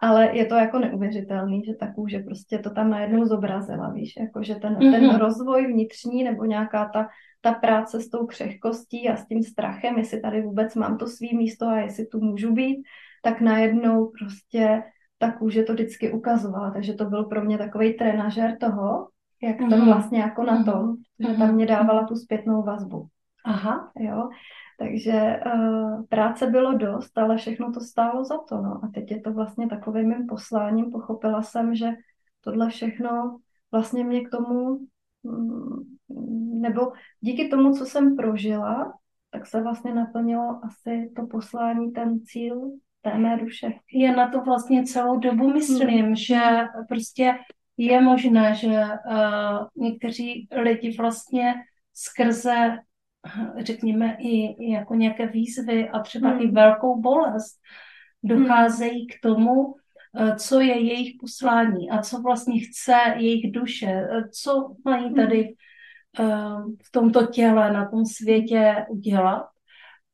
Ale 0.00 0.36
je 0.36 0.46
to 0.46 0.54
jako 0.54 0.78
neuvěřitelný, 0.78 1.64
že 1.64 1.74
ta 1.74 1.92
kůže 1.92 2.18
prostě 2.18 2.58
to 2.58 2.70
tam 2.70 2.90
najednou 2.90 3.24
zobrazila, 3.24 3.90
víš, 3.90 4.14
jako 4.20 4.42
že 4.42 4.54
ten, 4.54 4.74
mm-hmm. 4.74 4.90
ten 4.90 5.16
rozvoj 5.16 5.66
vnitřní 5.66 6.24
nebo 6.24 6.44
nějaká 6.44 6.90
ta, 6.94 7.08
ta 7.40 7.52
práce 7.52 8.00
s 8.00 8.08
tou 8.08 8.26
křehkostí 8.26 9.08
a 9.08 9.16
s 9.16 9.26
tím 9.26 9.42
strachem, 9.42 9.98
jestli 9.98 10.20
tady 10.20 10.42
vůbec 10.42 10.74
mám 10.74 10.98
to 10.98 11.06
svý 11.06 11.36
místo 11.36 11.66
a 11.66 11.78
jestli 11.78 12.06
tu 12.06 12.20
můžu 12.20 12.52
být, 12.52 12.82
tak 13.22 13.40
najednou 13.40 14.12
prostě 14.18 14.82
ta 15.18 15.32
kůže 15.32 15.62
to 15.62 15.72
vždycky 15.72 16.12
ukazovala, 16.12 16.70
takže 16.70 16.94
to 16.94 17.04
byl 17.04 17.24
pro 17.24 17.44
mě 17.44 17.58
takový 17.58 17.94
trenažer 17.94 18.56
toho, 18.60 19.08
jak 19.42 19.60
mm-hmm. 19.60 19.78
to 19.78 19.84
vlastně 19.84 20.20
jako 20.20 20.42
na 20.42 20.64
tom, 20.64 20.94
mm-hmm. 20.94 21.30
že 21.32 21.38
tam 21.38 21.54
mě 21.54 21.66
dávala 21.66 22.06
tu 22.06 22.14
zpětnou 22.14 22.62
vazbu. 22.62 23.06
Aha. 23.44 23.92
Jo, 23.98 24.28
takže 24.76 25.40
uh, 25.46 26.04
práce 26.06 26.46
bylo 26.46 26.72
dost, 26.72 27.18
ale 27.18 27.36
všechno 27.36 27.72
to 27.72 27.80
stálo 27.80 28.24
za 28.24 28.38
to. 28.48 28.56
No. 28.56 28.80
A 28.84 28.90
teď 28.94 29.10
je 29.10 29.20
to 29.20 29.32
vlastně 29.32 29.68
takovým 29.68 30.08
mým 30.08 30.26
posláním. 30.26 30.90
Pochopila 30.90 31.42
jsem, 31.42 31.74
že 31.74 31.90
tohle 32.40 32.70
všechno 32.70 33.38
vlastně 33.72 34.04
mě 34.04 34.24
k 34.24 34.30
tomu, 34.30 34.78
mm, 35.22 35.96
nebo 36.60 36.92
díky 37.20 37.48
tomu, 37.48 37.72
co 37.72 37.84
jsem 37.84 38.16
prožila, 38.16 38.92
tak 39.30 39.46
se 39.46 39.62
vlastně 39.62 39.94
naplnilo 39.94 40.60
asi 40.64 41.12
to 41.16 41.26
poslání, 41.26 41.92
ten 41.92 42.20
cíl 42.20 42.70
té 43.02 43.18
mé 43.18 43.36
duše. 43.36 43.72
Já 43.94 44.12
na 44.12 44.28
to 44.28 44.40
vlastně 44.40 44.84
celou 44.84 45.18
dobu 45.18 45.52
myslím, 45.52 46.04
hmm. 46.04 46.14
že 46.16 46.40
prostě 46.88 47.38
je 47.76 48.00
možné, 48.00 48.54
že 48.54 48.68
uh, 48.68 49.84
někteří 49.84 50.48
lidi 50.62 50.96
vlastně 50.98 51.54
skrze 51.94 52.78
řekněme, 53.58 54.16
i 54.20 54.70
jako 54.72 54.94
nějaké 54.94 55.26
výzvy 55.26 55.88
a 55.88 56.00
třeba 56.00 56.28
hmm. 56.28 56.40
i 56.40 56.50
velkou 56.50 57.00
bolest, 57.00 57.60
docházejí 58.22 58.98
hmm. 58.98 59.06
k 59.06 59.20
tomu, 59.22 59.74
eh, 60.16 60.36
co 60.36 60.60
je 60.60 60.80
jejich 60.80 61.16
poslání 61.20 61.90
a 61.90 62.02
co 62.02 62.20
vlastně 62.20 62.60
chce 62.60 62.92
jejich 63.16 63.52
duše, 63.52 63.86
eh, 63.86 64.28
co 64.28 64.74
mají 64.84 65.04
hmm. 65.04 65.14
tady 65.14 65.54
eh, 66.18 66.24
v 66.82 66.90
tomto 66.92 67.26
těle, 67.26 67.72
na 67.72 67.90
tom 67.90 68.04
světě 68.04 68.86
udělat. 68.88 69.46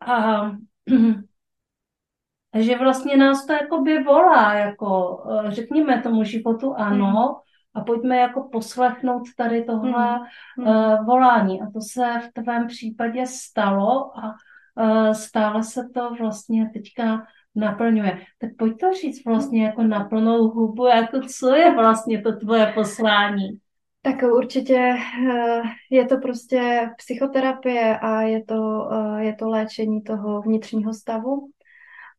A 0.07 0.51
že 2.59 2.79
vlastně 2.79 3.17
nás 3.17 3.47
to 3.47 3.53
jako 3.53 3.81
by 3.81 4.03
volá, 4.03 4.55
jako 4.55 5.23
řekněme 5.49 6.03
tomu 6.03 6.25
životu 6.25 6.75
ano, 6.75 7.41
a 7.75 7.81
pojďme 7.81 8.17
jako 8.17 8.49
poslechnout 8.53 9.23
tady 9.37 9.65
tohle 9.65 10.21
hmm. 10.59 10.67
uh, 10.67 11.07
volání. 11.07 11.63
A 11.63 11.67
to 11.73 11.81
se 11.81 12.21
v 12.29 12.43
tvém 12.43 12.67
případě 12.67 13.27
stalo 13.27 14.19
a 14.19 14.35
uh, 14.83 15.13
stále 15.13 15.63
se 15.63 15.89
to 15.95 16.15
vlastně 16.21 16.71
teďka 16.73 17.27
naplňuje. 17.55 18.21
Tak 18.39 18.51
pojď 18.59 18.79
to 18.81 18.93
říct 18.93 19.25
vlastně 19.25 19.65
jako 19.65 19.83
na 19.83 20.05
plnou 20.05 20.49
hubu, 20.49 20.87
jako 20.87 21.21
co 21.21 21.55
je 21.55 21.75
vlastně 21.75 22.23
to 22.23 22.37
tvoje 22.37 22.67
poslání? 22.75 23.59
Tak 24.03 24.23
určitě 24.23 24.97
eh, 25.29 25.63
je 25.91 26.05
to 26.05 26.17
prostě 26.17 26.91
psychoterapie 26.97 27.99
a 27.99 28.23
je 28.23 28.45
to, 28.45 28.91
je 29.19 29.35
to 29.35 29.49
léčení 29.49 30.03
toho 30.03 30.43
vnitřního 30.43 30.95
stavu 30.95 31.49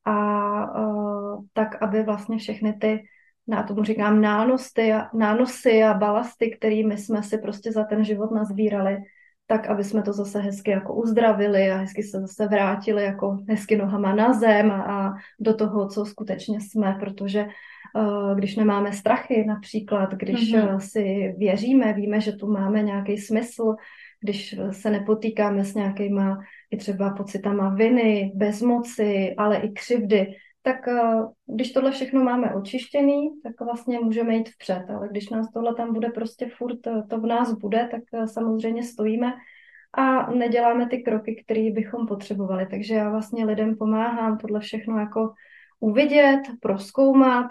a 0.06 0.14
tak, 1.54 1.82
aby 1.82 2.04
vlastně 2.04 2.38
všechny 2.38 2.74
ty 2.74 3.04
já 3.48 3.64
tomu 3.64 3.84
říkám 3.84 4.22
nánosy 4.22 4.94
a, 4.94 5.10
nánosy 5.14 5.84
a 5.84 5.94
balasty, 5.94 6.52
kterými 6.52 6.98
jsme 6.98 7.24
si 7.24 7.38
prostě 7.38 7.72
za 7.72 7.84
ten 7.84 8.04
život 8.04 8.32
nazbírali, 8.32 8.98
tak 9.48 9.68
aby 9.68 9.84
jsme 9.84 10.02
to 10.02 10.14
zase 10.14 10.40
hezky 10.40 10.72
jako 10.72 10.96
uzdravili 10.96 11.72
a 11.72 11.78
hezky 11.78 12.04
se 12.04 12.20
zase 12.20 12.48
vrátili 12.48 13.04
jako 13.04 13.40
hezky 13.50 13.78
nohama 13.78 14.16
na 14.16 14.34
zem 14.34 14.72
a, 14.72 14.82
a 14.82 15.14
do 15.40 15.54
toho, 15.54 15.88
co 15.88 16.06
skutečně 16.06 16.62
jsme, 16.62 16.98
protože 17.00 17.46
uh, 17.96 18.36
když 18.36 18.56
nemáme 18.56 18.94
strachy 18.94 19.46
například, 19.46 20.14
když 20.14 20.54
mm-hmm. 20.54 20.78
si 20.78 21.36
věříme, 21.38 21.94
víme, 21.94 22.22
že 22.22 22.32
tu 22.32 22.52
máme 22.52 22.82
nějaký 22.82 23.18
smysl, 23.18 23.76
když 24.22 24.56
se 24.72 24.90
nepotýkáme 24.90 25.64
s 25.64 25.76
nějakýma 25.76 26.40
i 26.72 26.78
třeba 26.78 27.10
pocitama 27.10 27.70
viny, 27.70 28.32
bezmoci, 28.36 29.36
ale 29.38 29.58
i 29.58 29.70
křivdy, 29.70 30.36
tak 30.63 30.88
eh, 30.88 31.01
když 31.46 31.72
tohle 31.72 31.91
všechno 31.91 32.24
máme 32.24 32.53
očištěný, 32.53 33.29
tak 33.43 33.62
vlastně 33.62 34.00
můžeme 34.00 34.36
jít 34.36 34.50
vpřed, 34.50 34.86
ale 34.89 35.08
když 35.08 35.29
nás 35.29 35.51
tohle 35.51 35.75
tam 35.75 35.93
bude 35.93 36.10
prostě 36.10 36.50
furt, 36.58 36.88
eh, 36.88 37.03
to 37.10 37.20
v 37.20 37.25
nás 37.25 37.53
bude, 37.53 37.88
tak 37.91 38.01
eh, 38.13 38.27
samozřejmě 38.27 38.84
stojíme 38.84 39.34
a 39.93 40.32
neděláme 40.32 40.88
ty 40.88 40.98
kroky, 40.98 41.43
které 41.43 41.72
bychom 41.72 42.08
potřebovali. 42.08 42.67
Takže 42.70 42.96
já 42.96 43.10
vlastně 43.10 43.46
lidem 43.46 43.75
pomáhám 43.77 44.38
tohle 44.38 44.60
všechno 44.60 45.00
jako 45.00 45.34
uvidět, 45.79 46.41
proskoumat 46.62 47.46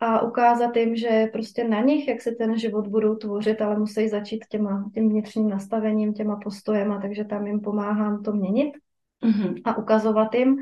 a 0.00 0.22
ukázat 0.22 0.76
jim, 0.76 0.96
že 0.96 1.28
prostě 1.32 1.64
na 1.64 1.80
nich, 1.80 2.08
jak 2.08 2.20
se 2.20 2.32
ten 2.32 2.58
život 2.58 2.86
budou 2.86 3.14
tvořit, 3.14 3.62
ale 3.62 3.78
musí 3.78 4.08
začít 4.08 4.44
těma, 4.48 4.90
tím 4.94 5.08
vnitřním 5.08 5.48
nastavením, 5.48 6.14
těma 6.14 6.36
postojema, 6.36 7.00
takže 7.00 7.24
tam 7.24 7.46
jim 7.46 7.60
pomáhám 7.60 8.22
to 8.22 8.32
měnit 8.32 8.72
mm-hmm. 9.24 9.60
a 9.64 9.78
ukazovat 9.78 10.34
jim, 10.34 10.56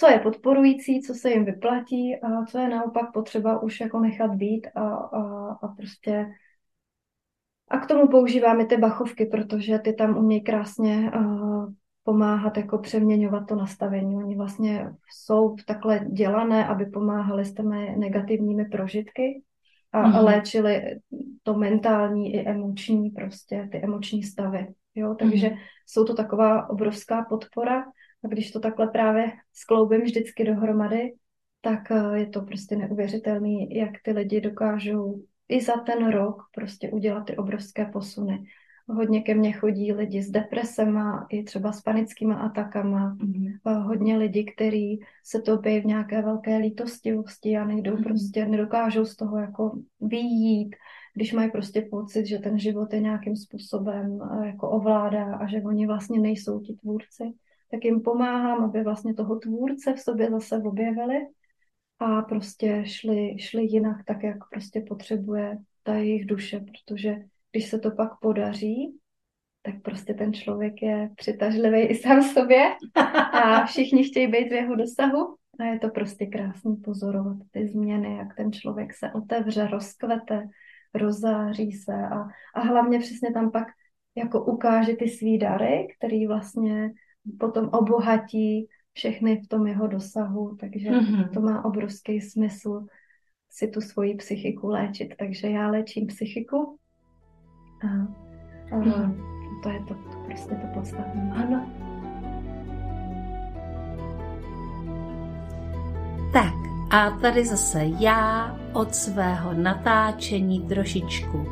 co 0.00 0.06
je 0.06 0.18
podporující, 0.18 1.00
co 1.00 1.14
se 1.14 1.30
jim 1.30 1.44
vyplatí 1.44 2.16
a 2.16 2.44
co 2.44 2.58
je 2.58 2.68
naopak 2.68 3.12
potřeba 3.12 3.62
už 3.62 3.80
jako 3.80 4.00
nechat 4.00 4.34
být 4.34 4.66
a, 4.74 4.80
a, 4.88 5.52
a 5.62 5.68
prostě 5.68 6.26
a 7.68 7.78
k 7.78 7.86
tomu 7.86 8.08
používáme 8.08 8.66
ty 8.66 8.76
bachovky, 8.76 9.26
protože 9.26 9.78
ty 9.78 9.92
tam 9.92 10.16
umějí 10.16 10.44
krásně 10.44 11.12
uh, 11.16 11.72
pomáhat 12.04 12.56
jako 12.56 12.78
přeměňovat 12.78 13.46
to 13.48 13.54
nastavení. 13.54 14.16
Oni 14.16 14.36
vlastně 14.36 14.90
jsou 15.12 15.56
takhle 15.66 16.00
dělané, 16.12 16.66
aby 16.66 16.86
pomáhali 16.86 17.44
s 17.44 17.54
těmi 17.54 17.96
negativními 17.96 18.64
prožitky 18.64 19.42
a, 19.92 20.02
mm-hmm. 20.02 20.16
a 20.16 20.20
léčili 20.20 21.00
to 21.42 21.54
mentální 21.54 22.34
i 22.34 22.48
emoční 22.48 23.10
prostě, 23.10 23.68
ty 23.72 23.78
emoční 23.84 24.22
stavy. 24.22 24.66
Jo? 24.94 25.14
Takže 25.18 25.48
mm-hmm. 25.48 25.58
jsou 25.86 26.04
to 26.04 26.14
taková 26.14 26.70
obrovská 26.70 27.24
podpora 27.24 27.84
a 28.24 28.28
když 28.28 28.50
to 28.50 28.60
takhle 28.60 28.88
právě 28.88 29.32
skloubím 29.52 30.00
vždycky 30.00 30.44
dohromady, 30.44 31.12
tak 31.60 31.90
eh, 31.90 32.18
je 32.18 32.26
to 32.26 32.42
prostě 32.42 32.76
neuvěřitelný, 32.76 33.74
jak 33.76 33.90
ty 34.02 34.12
lidi 34.12 34.40
dokážou 34.40 35.22
i 35.48 35.60
za 35.60 35.76
ten 35.76 36.10
rok 36.10 36.42
prostě 36.54 36.90
udělat 36.90 37.24
ty 37.24 37.36
obrovské 37.36 37.84
posuny. 37.84 38.44
Hodně 38.88 39.22
ke 39.22 39.34
mně 39.34 39.52
chodí 39.52 39.92
lidi 39.92 40.22
s 40.22 40.30
depresema, 40.30 41.26
i 41.30 41.42
třeba 41.42 41.72
s 41.72 41.80
panickými 41.80 42.34
atakama. 42.34 43.16
Mm-hmm. 43.16 43.82
Hodně 43.82 44.16
lidí, 44.16 44.44
kteří 44.44 45.00
se 45.24 45.42
topí 45.42 45.80
v 45.80 45.84
nějaké 45.84 46.22
velké 46.22 46.56
lítostivosti 46.56 47.56
a 47.56 47.64
nejdou 47.64 47.96
mm-hmm. 47.96 48.02
prostě, 48.02 48.46
nedokážou 48.46 49.04
z 49.04 49.16
toho 49.16 49.38
jako 49.38 49.78
vyjít, 50.00 50.76
když 51.14 51.32
mají 51.32 51.50
prostě 51.50 51.88
pocit, 51.90 52.26
že 52.26 52.38
ten 52.38 52.58
život 52.58 52.92
je 52.92 53.00
nějakým 53.00 53.36
způsobem 53.36 54.18
eh, 54.22 54.46
jako 54.46 54.70
ovládá 54.70 55.34
a 55.34 55.46
že 55.46 55.62
oni 55.62 55.86
vlastně 55.86 56.20
nejsou 56.20 56.60
ti 56.60 56.74
tvůrci 56.74 57.24
tak 57.70 57.84
jim 57.84 58.00
pomáhám, 58.00 58.64
aby 58.64 58.82
vlastně 58.82 59.14
toho 59.14 59.36
tvůrce 59.36 59.94
v 59.94 60.00
sobě 60.00 60.30
zase 60.30 60.56
objevili 60.56 61.26
a 61.98 62.22
prostě 62.22 62.82
šli, 62.86 63.36
šli 63.38 63.62
jinak 63.62 64.04
tak, 64.06 64.22
jak 64.22 64.36
prostě 64.50 64.84
potřebuje 64.88 65.58
ta 65.82 65.94
jejich 65.94 66.26
duše, 66.26 66.60
protože 66.60 67.16
když 67.52 67.68
se 67.68 67.78
to 67.78 67.90
pak 67.90 68.18
podaří, 68.20 68.98
tak 69.62 69.82
prostě 69.82 70.14
ten 70.14 70.32
člověk 70.32 70.82
je 70.82 71.10
přitažlivý 71.16 71.80
i 71.80 71.94
sám 71.94 72.22
sobě 72.22 72.76
a 73.32 73.66
všichni 73.66 74.04
chtějí 74.04 74.26
být 74.26 74.48
v 74.48 74.52
jeho 74.52 74.74
dosahu. 74.74 75.36
A 75.60 75.64
je 75.64 75.78
to 75.78 75.88
prostě 75.88 76.26
krásný 76.26 76.76
pozorovat 76.76 77.36
ty 77.50 77.68
změny, 77.68 78.16
jak 78.16 78.36
ten 78.36 78.52
člověk 78.52 78.94
se 78.94 79.12
otevře, 79.12 79.66
rozkvete, 79.66 80.48
rozáří 80.94 81.72
se 81.72 81.92
a, 81.92 82.28
a 82.54 82.60
hlavně 82.60 82.98
přesně 82.98 83.32
tam 83.32 83.50
pak 83.50 83.66
jako 84.14 84.44
ukáže 84.44 84.96
ty 84.96 85.08
svý 85.08 85.38
dary, 85.38 85.88
který 85.98 86.26
vlastně 86.26 86.92
potom 87.38 87.68
obohatí 87.68 88.68
všechny 88.92 89.40
v 89.40 89.48
tom 89.48 89.66
jeho 89.66 89.86
dosahu, 89.86 90.56
takže 90.60 90.90
mm-hmm. 90.90 91.28
to 91.34 91.40
má 91.40 91.64
obrovský 91.64 92.20
smysl 92.20 92.86
si 93.50 93.68
tu 93.68 93.80
svoji 93.80 94.14
psychiku 94.14 94.68
léčit. 94.68 95.14
Takže 95.18 95.50
já 95.50 95.68
léčím 95.68 96.06
psychiku 96.06 96.78
a, 97.84 97.88
a 98.76 98.80
mm-hmm. 98.80 99.16
to 99.62 99.68
je 99.68 99.80
to, 99.88 99.94
to 99.94 100.24
prostě 100.26 100.54
to 100.54 100.66
podstatné. 100.74 101.32
Ano. 101.34 101.70
Tak 106.32 106.54
a 106.90 107.10
tady 107.10 107.44
zase 107.44 107.84
já 108.00 108.56
od 108.72 108.94
svého 108.94 109.54
natáčení 109.54 110.60
trošičku 110.60 111.46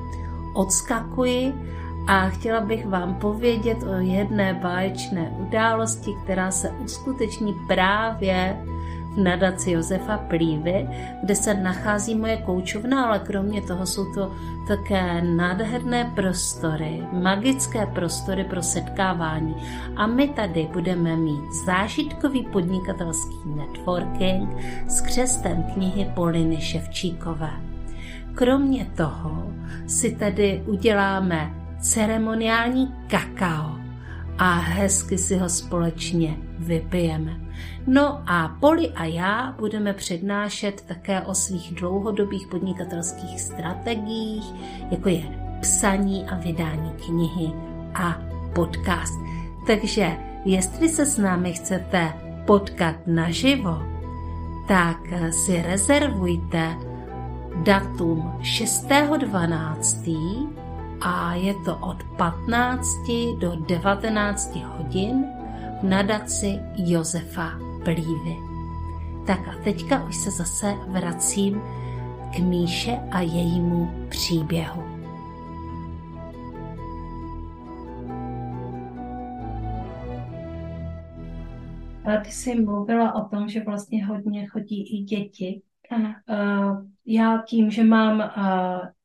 odskakuji 0.55 1.53
a 2.09 2.29
chtěla 2.29 2.61
bych 2.61 2.87
vám 2.87 3.15
povědět 3.15 3.83
o 3.83 3.93
jedné 3.93 4.55
báječné 4.55 5.33
události, 5.39 6.11
která 6.25 6.51
se 6.51 6.71
uskuteční 6.71 7.55
právě 7.67 8.57
v 9.15 9.19
nadaci 9.19 9.71
Josefa 9.71 10.19
Plívy, 10.19 10.89
kde 11.23 11.35
se 11.35 11.55
nachází 11.55 12.15
moje 12.15 12.37
koučovna, 12.37 13.07
ale 13.07 13.19
kromě 13.19 13.63
toho 13.63 13.87
jsou 13.87 14.15
to 14.15 14.33
také 14.69 15.23
nádherné 15.23 16.13
prostory, 16.15 17.03
magické 17.13 17.87
prostory 17.87 18.45
pro 18.45 18.63
setkávání. 18.63 19.57
A 19.97 20.07
my 20.07 20.29
tady 20.29 20.69
budeme 20.73 21.17
mít 21.17 21.53
zážitkový 21.67 22.43
podnikatelský 22.53 23.39
networking 23.47 24.49
s 24.89 25.01
křestem 25.01 25.63
knihy 25.75 26.13
Poliny 26.15 26.61
Ševčíkové. 26.61 27.51
Kromě 28.35 28.87
toho 28.97 29.53
si 29.87 30.11
tedy 30.11 30.63
uděláme 30.67 31.68
ceremoniální 31.81 32.95
kakao 33.07 33.79
a 34.39 34.55
hezky 34.55 35.19
si 35.19 35.37
ho 35.37 35.49
společně 35.49 36.37
vypijeme. 36.59 37.41
No 37.87 38.23
a 38.27 38.57
Poli 38.61 38.89
a 38.89 39.05
já 39.05 39.55
budeme 39.59 39.93
přednášet 39.93 40.85
také 40.87 41.21
o 41.21 41.35
svých 41.35 41.75
dlouhodobých 41.75 42.47
podnikatelských 42.47 43.41
strategiích, 43.41 44.55
jako 44.91 45.09
je 45.09 45.23
psaní 45.61 46.29
a 46.29 46.37
vydání 46.37 46.93
knihy 47.07 47.53
a 47.95 48.19
podcast. 48.55 49.21
Takže 49.67 50.17
jestli 50.45 50.89
se 50.89 51.07
s 51.07 51.19
námi 51.19 51.53
chcete 51.53 52.13
potkat 52.47 52.97
naživo, 53.07 53.83
tak 54.69 54.99
si 55.31 55.63
rezervujte 55.63 56.77
datum 57.65 58.33
6.12. 58.41 60.58
a 61.01 61.35
je 61.35 61.55
to 61.65 61.77
od 61.77 62.03
15 62.17 62.89
do 63.39 63.57
19 63.57 64.57
hodin 64.57 65.25
v 65.81 65.83
nadaci 65.83 66.59
Josefa 66.77 67.51
Plívy. 67.85 68.37
Tak 69.27 69.49
a 69.49 69.53
teďka 69.65 70.05
už 70.05 70.17
se 70.17 70.31
zase 70.31 70.75
vracím 70.89 71.61
k 72.37 72.39
Míše 72.39 72.99
a 73.11 73.21
jejímu 73.21 73.91
příběhu. 74.09 74.83
A 82.05 82.17
ty 82.25 82.31
jsi 82.31 82.61
mluvila 82.61 83.15
o 83.15 83.29
tom, 83.29 83.49
že 83.49 83.65
vlastně 83.65 84.07
hodně 84.07 84.47
chodí 84.47 85.01
i 85.01 85.03
děti. 85.03 85.63
Ano. 85.91 86.15
Já 87.07 87.43
tím, 87.47 87.71
že 87.71 87.85
mám 87.85 88.31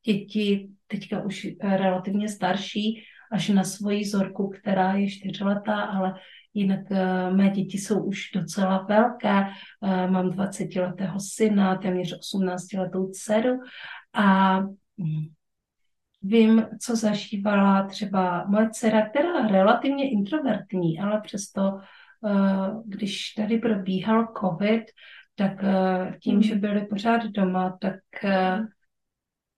děti 0.06 0.70
teďka 0.94 1.24
už 1.24 1.48
relativně 1.62 2.30
starší, 2.30 3.04
až 3.32 3.50
na 3.50 3.64
svoji 3.64 4.06
zorku, 4.06 4.50
která 4.50 4.94
je 4.94 5.10
čtyřletá, 5.10 5.82
ale 5.82 6.14
Jinak 6.54 6.92
uh, 6.92 7.36
mé 7.38 7.50
děti 7.50 7.78
jsou 7.78 8.04
už 8.04 8.32
docela 8.34 8.86
velké. 8.90 9.46
Uh, 9.82 10.12
mám 10.12 10.30
20-letého 10.30 11.20
syna, 11.20 11.76
téměř 11.76 12.20
18-letou 12.20 13.10
dceru 13.12 13.60
a 14.14 14.60
hm, 14.60 15.26
vím, 16.22 16.66
co 16.82 16.96
zažívala 16.96 17.88
třeba 17.88 18.46
moje 18.48 18.70
dcera, 18.70 19.10
která 19.10 19.40
je 19.40 19.48
relativně 19.52 20.10
introvertní, 20.10 21.00
ale 21.00 21.22
přesto, 21.22 21.62
uh, 22.22 22.84
když 22.86 23.34
tady 23.38 23.58
probíhal 23.58 24.28
covid, 24.42 24.84
tak 25.36 25.64
tím, 26.22 26.42
že 26.42 26.56
byli 26.56 26.86
pořád 26.86 27.24
doma, 27.26 27.78
tak, 27.82 28.00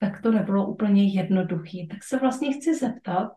tak 0.05 0.21
to 0.21 0.31
nebylo 0.31 0.67
úplně 0.67 1.03
jednoduché. 1.03 1.77
Tak 1.89 2.03
se 2.03 2.19
vlastně 2.19 2.53
chci 2.53 2.75
zeptat, 2.75 3.31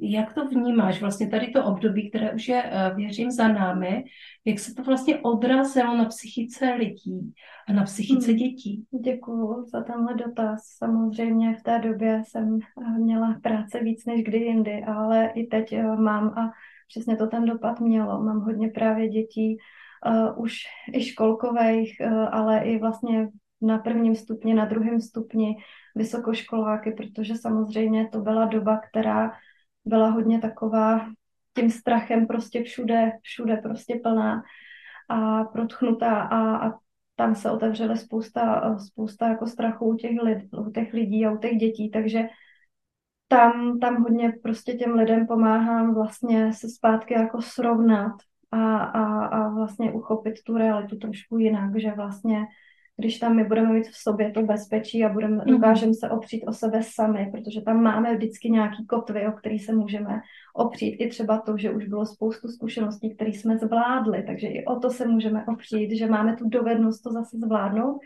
jak 0.00 0.34
to 0.34 0.48
vnímáš, 0.48 1.00
vlastně 1.00 1.28
tady 1.28 1.50
to 1.50 1.64
období, 1.64 2.10
které 2.10 2.32
už 2.32 2.48
je, 2.48 2.62
eh, 2.64 2.94
věřím, 2.94 3.30
za 3.30 3.48
námi, 3.48 4.04
jak 4.44 4.58
se 4.58 4.74
to 4.74 4.82
vlastně 4.82 5.18
odrazilo 5.18 5.96
na 5.96 6.04
psychice 6.04 6.74
lidí 6.74 7.32
a 7.68 7.72
na 7.72 7.84
psychice 7.84 8.30
hmm. 8.30 8.36
dětí? 8.36 8.84
Děkuji 9.04 9.64
za 9.72 9.82
tenhle 9.82 10.14
dotaz. 10.14 10.60
Samozřejmě 10.76 11.56
v 11.56 11.62
té 11.62 11.78
době 11.78 12.22
jsem 12.28 12.58
eh, 12.58 12.98
měla 12.98 13.40
práce 13.42 13.80
víc 13.80 14.04
než 14.04 14.22
kdy 14.22 14.38
jindy, 14.38 14.84
ale 14.84 15.30
i 15.34 15.46
teď 15.46 15.72
eh, 15.72 15.82
mám 15.82 16.28
a 16.28 16.50
přesně 16.88 17.16
to 17.16 17.26
ten 17.26 17.44
dopad 17.44 17.80
mělo. 17.80 18.22
Mám 18.22 18.40
hodně 18.40 18.68
právě 18.68 19.08
dětí, 19.08 19.56
uh, 20.06 20.42
už 20.42 20.54
i 20.92 21.04
školkových, 21.04 21.96
uh, 22.00 22.28
ale 22.32 22.60
i 22.60 22.78
vlastně 22.78 23.28
na 23.60 23.78
prvním 23.78 24.14
stupni, 24.16 24.54
na 24.54 24.64
druhém 24.64 25.00
stupni 25.00 25.56
vysokoškoláky, 25.94 26.92
protože 26.92 27.34
samozřejmě 27.36 28.08
to 28.08 28.20
byla 28.20 28.44
doba, 28.44 28.80
která 28.90 29.32
byla 29.84 30.08
hodně 30.08 30.38
taková 30.38 31.08
tím 31.54 31.70
strachem 31.70 32.26
prostě 32.26 32.62
všude, 32.62 33.12
všude 33.22 33.56
prostě 33.56 34.00
plná 34.02 34.42
a 35.08 35.44
protchnutá 35.44 36.20
a, 36.20 36.68
a 36.68 36.78
tam 37.16 37.34
se 37.34 37.50
otevřely 37.50 37.96
spousta, 37.96 38.76
spousta 38.78 39.28
jako 39.28 39.46
strachu 39.46 39.86
u 39.86 39.94
těch, 39.94 40.22
lid, 40.22 40.38
u 40.58 40.70
těch 40.70 40.92
lidí 40.92 41.26
a 41.26 41.32
u 41.32 41.38
těch 41.38 41.56
dětí, 41.56 41.90
takže 41.90 42.28
tam, 43.28 43.78
tam 43.78 44.02
hodně 44.02 44.32
prostě 44.42 44.74
těm 44.74 44.94
lidem 44.94 45.26
pomáhám 45.26 45.94
vlastně 45.94 46.52
se 46.52 46.68
zpátky 46.68 47.14
jako 47.14 47.42
srovnat 47.42 48.12
a, 48.50 48.76
a, 48.76 49.26
a 49.26 49.48
vlastně 49.48 49.92
uchopit 49.92 50.34
tu 50.46 50.56
realitu 50.56 50.96
trošku 50.96 51.38
jinak, 51.38 51.80
že 51.80 51.92
vlastně 51.92 52.46
když 53.00 53.18
tam 53.18 53.36
my 53.36 53.44
budeme 53.44 53.72
mít 53.72 53.88
v 53.88 53.96
sobě 53.96 54.30
to 54.30 54.42
bezpečí 54.42 55.04
a 55.04 55.08
budeme, 55.08 55.34
mm. 55.34 55.52
dokážeme 55.52 55.94
se 55.94 56.10
opřít 56.10 56.44
o 56.46 56.52
sebe 56.52 56.80
sami, 56.82 57.30
protože 57.32 57.60
tam 57.60 57.82
máme 57.82 58.14
vždycky 58.14 58.50
nějaký 58.50 58.86
kotvy, 58.86 59.26
o 59.26 59.32
který 59.32 59.58
se 59.58 59.74
můžeme 59.74 60.20
opřít. 60.54 60.96
I 61.00 61.08
třeba 61.08 61.38
to, 61.38 61.56
že 61.56 61.70
už 61.70 61.86
bylo 61.86 62.06
spoustu 62.06 62.48
zkušeností, 62.48 63.14
které 63.14 63.30
jsme 63.30 63.58
zvládli, 63.58 64.22
takže 64.26 64.46
i 64.46 64.64
o 64.64 64.76
to 64.76 64.90
se 64.90 65.06
můžeme 65.06 65.46
opřít, 65.46 65.98
že 65.98 66.06
máme 66.06 66.36
tu 66.36 66.48
dovednost 66.48 67.02
to 67.02 67.12
zase 67.12 67.36
zvládnout. 67.38 68.00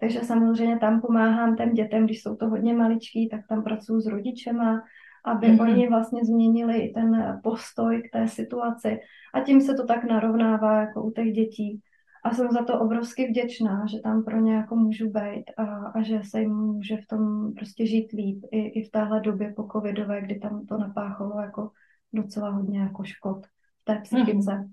Takže 0.00 0.20
samozřejmě 0.20 0.78
tam 0.78 1.00
pomáhám 1.00 1.56
těm 1.56 1.72
dětem, 1.72 2.04
když 2.04 2.22
jsou 2.22 2.36
to 2.36 2.48
hodně 2.48 2.74
maličký, 2.74 3.28
tak 3.28 3.40
tam 3.48 3.62
pracuji 3.62 4.00
s 4.00 4.06
rodičema, 4.06 4.82
aby 5.24 5.46
mm-hmm. 5.46 5.62
oni 5.62 5.88
vlastně 5.88 6.24
změnili 6.24 6.92
ten 6.94 7.40
postoj 7.42 8.02
k 8.02 8.12
té 8.12 8.28
situaci. 8.28 8.98
A 9.34 9.40
tím 9.40 9.60
se 9.60 9.74
to 9.74 9.86
tak 9.86 10.04
narovnává 10.04 10.80
jako 10.80 11.02
u 11.02 11.10
těch 11.10 11.32
dětí 11.32 11.80
a 12.24 12.34
jsem 12.34 12.50
za 12.50 12.64
to 12.64 12.80
obrovsky 12.80 13.26
vděčná, 13.26 13.86
že 13.86 14.00
tam 14.00 14.24
pro 14.24 14.40
ně 14.40 14.54
jako 14.54 14.76
můžu 14.76 15.10
být 15.10 15.44
a, 15.56 15.64
a 15.86 16.02
že 16.02 16.20
se 16.22 16.40
jim 16.40 16.56
může 16.56 16.96
v 16.96 17.06
tom 17.06 17.54
prostě 17.54 17.86
žít 17.86 18.12
líp 18.12 18.44
i, 18.50 18.58
i 18.58 18.84
v 18.84 18.90
téhle 18.90 19.20
době 19.20 19.52
po 19.56 19.68
covidové, 19.72 20.20
kdy 20.22 20.38
tam 20.38 20.66
to 20.66 20.78
napáchalo 20.78 21.40
jako 21.40 21.70
docela 22.12 22.50
hodně 22.50 22.80
jako 22.80 23.04
škod 23.04 23.46
v 23.46 23.84
té 23.84 24.00
psychice. 24.00 24.54
Mm. 24.54 24.72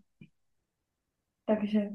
Takže 1.45 1.89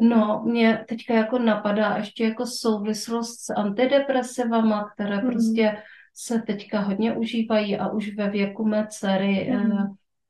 No, 0.00 0.42
mě 0.46 0.84
teďka 0.88 1.14
jako 1.14 1.38
napadá 1.38 1.96
ještě 1.96 2.24
jako 2.24 2.46
souvislost 2.46 3.40
s 3.40 3.50
antidepresivama, 3.50 4.90
které 4.94 5.22
mm. 5.22 5.30
prostě 5.30 5.82
se 6.14 6.42
teďka 6.42 6.80
hodně 6.80 7.16
užívají 7.16 7.78
a 7.78 7.88
už 7.88 8.16
ve 8.16 8.30
věku 8.30 8.64
mé 8.64 8.86
dcery 8.90 9.50
mm. 9.50 9.72
eh, 9.72 9.86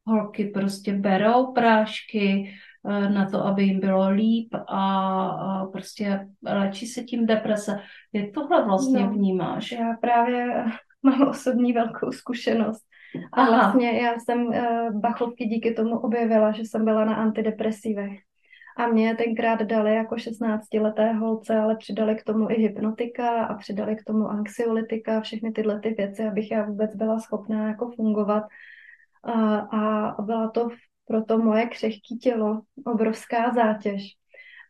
holky 0.07 0.45
prostě 0.45 0.93
berou 0.93 1.53
prášky, 1.53 2.55
na 2.85 3.31
to, 3.31 3.47
aby 3.47 3.63
jim 3.63 3.81
bylo 3.81 4.11
líp 4.11 4.55
a, 4.69 5.67
prostě 5.73 6.29
léčí 6.43 6.87
se 6.87 7.03
tím 7.03 7.27
deprese. 7.27 7.81
Jak 8.13 8.33
tohle 8.35 8.65
vlastně 8.65 9.03
no, 9.03 9.11
vnímáš? 9.11 9.73
Já 9.73 9.97
právě 10.01 10.65
mám 11.03 11.29
osobní 11.29 11.73
velkou 11.73 12.13
zkušenost. 12.13 12.85
A 13.33 13.43
Aha. 13.43 13.51
vlastně 13.51 14.03
já 14.03 14.19
jsem 14.19 14.47
uh, 14.47 15.01
bachovky 15.01 15.47
díky 15.47 15.75
tomu 15.75 15.99
objevila, 15.99 16.53
že 16.53 16.63
jsem 16.63 16.85
byla 16.85 17.05
na 17.05 17.15
antidepresivech. 17.15 18.19
A 18.77 18.87
mě 18.87 19.17
tenkrát 19.17 19.63
dali 19.63 19.95
jako 19.95 20.15
16-leté 20.15 21.13
holce, 21.13 21.59
ale 21.59 21.77
přidali 21.77 22.17
k 22.17 22.25
tomu 22.25 22.51
i 22.51 22.55
hypnotika 22.55 23.45
a 23.45 23.55
přidali 23.55 23.97
k 23.97 24.05
tomu 24.05 24.29
anxiolitika, 24.29 25.21
všechny 25.21 25.53
tyhle 25.53 25.81
ty 25.81 25.91
věci, 25.91 26.25
abych 26.25 26.51
já 26.51 26.65
vůbec 26.65 26.97
byla 26.97 27.19
schopná 27.19 27.69
jako 27.69 27.91
fungovat. 27.91 28.45
A, 29.23 29.59
a 29.59 30.23
byla 30.23 30.51
to 30.51 30.69
v 30.69 30.90
pro 31.11 31.25
to 31.25 31.39
moje 31.39 31.67
křehké 31.67 32.15
tělo 32.23 32.61
obrovská 32.87 33.53
zátěž. 33.55 34.03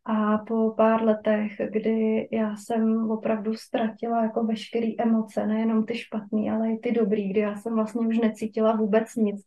A 0.05 0.39
po 0.39 0.71
pár 0.71 1.03
letech, 1.03 1.53
kdy 1.71 2.29
já 2.33 2.57
jsem 2.57 3.11
opravdu 3.11 3.55
ztratila 3.55 4.23
jako 4.23 4.45
veškeré 4.45 4.87
emoce, 4.99 5.47
nejenom 5.47 5.87
ty 5.87 5.95
špatné, 5.95 6.53
ale 6.53 6.73
i 6.73 6.79
ty 6.79 6.93
dobrý, 6.93 7.31
kdy 7.31 7.41
já 7.41 7.57
jsem 7.57 7.75
vlastně 7.75 8.07
už 8.07 8.19
necítila 8.19 8.77
vůbec 8.77 9.15
nic. 9.17 9.43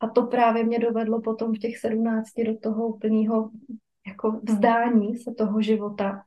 A 0.00 0.08
to 0.08 0.26
právě 0.26 0.64
mě 0.64 0.78
dovedlo 0.78 1.20
potom 1.20 1.54
v 1.54 1.58
těch 1.58 1.78
sedmnácti 1.78 2.44
do 2.44 2.58
toho 2.58 2.88
úplného 2.88 3.50
jako 4.06 4.40
vzdání 4.48 5.16
se 5.16 5.34
toho 5.34 5.62
života 5.62 6.22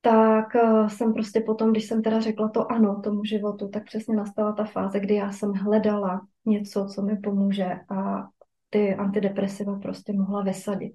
tak 0.00 0.54
uh, 0.54 0.88
jsem 0.88 1.12
prostě 1.12 1.40
potom, 1.40 1.70
když 1.70 1.84
jsem 1.84 2.02
teda 2.02 2.20
řekla 2.20 2.48
to 2.48 2.72
ano 2.72 3.00
tomu 3.04 3.24
životu, 3.24 3.68
tak 3.68 3.84
přesně 3.84 4.16
nastala 4.16 4.52
ta 4.52 4.64
fáze, 4.64 5.00
kdy 5.00 5.14
já 5.14 5.32
jsem 5.32 5.52
hledala 5.52 6.26
něco, 6.44 6.86
co 6.94 7.02
mi 7.02 7.16
pomůže 7.16 7.74
a 7.90 8.28
ty 8.76 8.94
antidepresiva 8.94 9.78
prostě 9.78 10.12
mohla 10.12 10.42
vysadit. 10.42 10.92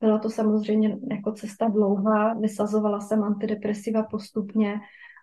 Byla 0.00 0.18
to 0.18 0.30
samozřejmě 0.30 0.96
jako 1.10 1.32
cesta 1.32 1.68
dlouhá, 1.68 2.34
vysazovala 2.34 3.00
jsem 3.00 3.22
antidepresiva 3.22 4.02
postupně, 4.02 4.80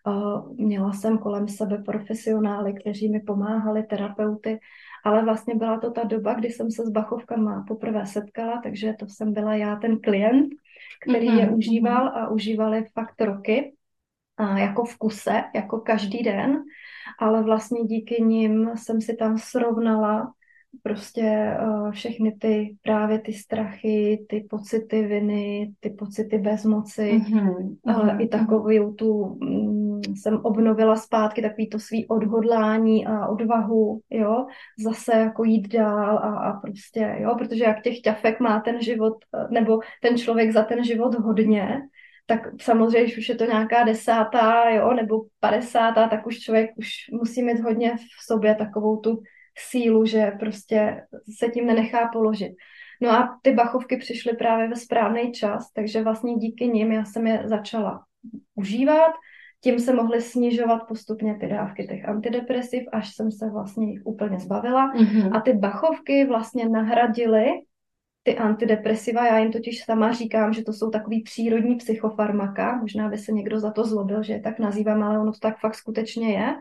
uh, 0.08 0.56
měla 0.58 0.93
jsem 0.93 1.17
kolem 1.17 1.48
sebe 1.48 1.78
profesionály, 1.78 2.74
kteří 2.74 3.10
mi 3.10 3.19
pomáhali, 3.19 3.84
terapeuty, 3.84 4.60
ale 5.06 5.26
vlastně 5.26 5.56
byla 5.56 5.80
to 5.80 5.91
ta 5.91 6.04
doba, 6.04 6.34
kdy 6.34 6.50
jsem 6.50 6.72
se 6.72 6.86
s 6.86 6.89
bachovkama 6.89 7.65
poprvé 7.67 8.06
setkala, 8.06 8.62
takže 8.63 8.93
to 9.00 9.08
jsem 9.08 9.34
byla 9.34 9.56
já 9.56 9.76
ten 9.76 10.00
klient, 10.00 10.50
který 11.02 11.30
mm-hmm. 11.30 11.39
je 11.39 11.50
užíval 11.50 12.08
a 12.08 12.30
užívali 12.30 12.86
fakt 12.93 13.22
roky, 13.22 13.74
a 14.38 14.58
jako 14.58 14.84
v 14.84 14.98
kuse, 14.98 15.43
jako 15.56 15.80
každý 15.80 16.24
den, 16.24 16.63
ale 17.19 17.43
vlastně 17.43 17.84
díky 17.84 18.24
nim 18.24 18.72
jsem 18.76 19.02
si 19.02 19.15
tam 19.15 19.38
srovnala 19.38 20.34
prostě 20.84 21.58
uh, 21.62 21.91
všechny 21.91 22.32
ty 22.32 22.75
právě 22.84 23.19
ty 23.19 23.34
strachy, 23.34 24.25
ty 24.29 24.47
pocity 24.49 25.08
viny, 25.08 25.71
ty 25.79 25.89
pocity 25.89 26.38
bezmoci, 26.38 27.21
mm-hmm, 27.25 27.77
uh, 27.84 28.21
i 28.21 28.27
takovou 28.27 28.93
tu 28.93 29.13
um, 29.13 30.01
jsem 30.15 30.39
obnovila 30.43 30.95
zpátky 30.95 31.41
takový 31.41 31.69
to 31.69 31.79
svý 31.79 32.08
odhodlání 32.08 33.08
a 33.08 33.27
odvahu, 33.27 34.01
jo, 34.10 34.45
zase 34.79 35.12
jako 35.15 35.43
jít 35.43 35.67
dál 35.67 36.17
a, 36.17 36.49
a 36.49 36.60
prostě, 36.60 37.15
jo, 37.19 37.36
protože 37.38 37.63
jak 37.63 37.82
těch 37.82 38.01
ťafek 38.01 38.39
má 38.39 38.60
ten 38.60 38.82
život, 38.82 39.13
nebo 39.49 39.79
ten 40.01 40.17
člověk 40.17 40.51
za 40.51 40.63
ten 40.63 40.84
život 40.84 41.15
hodně, 41.15 41.82
tak 42.25 42.39
samozřejmě, 42.62 43.03
když 43.03 43.17
už 43.17 43.29
je 43.29 43.36
to 43.36 43.45
nějaká 43.45 43.84
desátá, 43.84 44.69
jo, 44.69 44.93
nebo 44.93 45.21
padesátá, 45.39 46.08
tak 46.08 46.27
už 46.27 46.39
člověk 46.39 46.69
už 46.77 46.89
musí 47.12 47.43
mít 47.43 47.60
hodně 47.60 47.95
v 47.97 48.25
sobě 48.25 48.55
takovou 48.55 48.97
tu 48.97 49.21
sílu, 49.60 50.06
že 50.06 50.32
prostě 50.39 51.02
se 51.38 51.48
tím 51.48 51.65
nenechá 51.65 52.08
položit. 52.13 52.56
No 53.02 53.12
a 53.12 53.39
ty 53.41 53.52
bachovky 53.52 53.98
přišly 53.98 54.34
právě 54.34 54.67
ve 54.67 54.76
správný 54.76 55.32
čas, 55.32 55.72
takže 55.72 56.04
vlastně 56.04 56.36
díky 56.36 56.67
nim 56.67 56.91
já 56.91 57.06
jsem 57.06 57.28
je 57.28 57.41
začala 57.45 58.04
užívat, 58.56 59.12
tím 59.62 59.80
se 59.80 59.93
mohly 59.93 60.22
snižovat 60.22 60.88
postupně 60.88 61.38
ty 61.39 61.48
dávky 61.48 61.88
těch 61.88 62.10
antidepresiv, 62.10 62.84
až 62.91 63.15
jsem 63.15 63.32
se 63.32 63.50
vlastně 63.50 63.91
jich 63.91 64.02
úplně 64.06 64.39
zbavila. 64.39 64.93
Mm-hmm. 64.93 65.38
A 65.38 65.41
ty 65.41 65.54
bachovky 65.54 66.26
vlastně 66.26 66.69
nahradily 66.69 67.45
ty 68.24 68.38
antidepresiva, 68.38 69.28
já 69.28 69.39
jim 69.39 69.52
totiž 69.52 69.84
sama 69.84 70.12
říkám, 70.12 70.54
že 70.54 70.63
to 70.63 70.74
jsou 70.74 70.89
takový 70.89 71.24
přírodní 71.24 71.76
psychofarmaka, 71.76 72.78
možná 72.82 73.10
by 73.10 73.17
se 73.17 73.32
někdo 73.32 73.60
za 73.60 73.72
to 73.72 73.84
zlobil, 73.84 74.24
že 74.24 74.34
je 74.34 74.41
tak 74.41 74.60
nazývám, 74.60 75.04
ale 75.04 75.19
ono 75.19 75.32
to 75.32 75.39
tak 75.39 75.60
fakt 75.60 75.76
skutečně 75.76 76.34
je. 76.34 76.56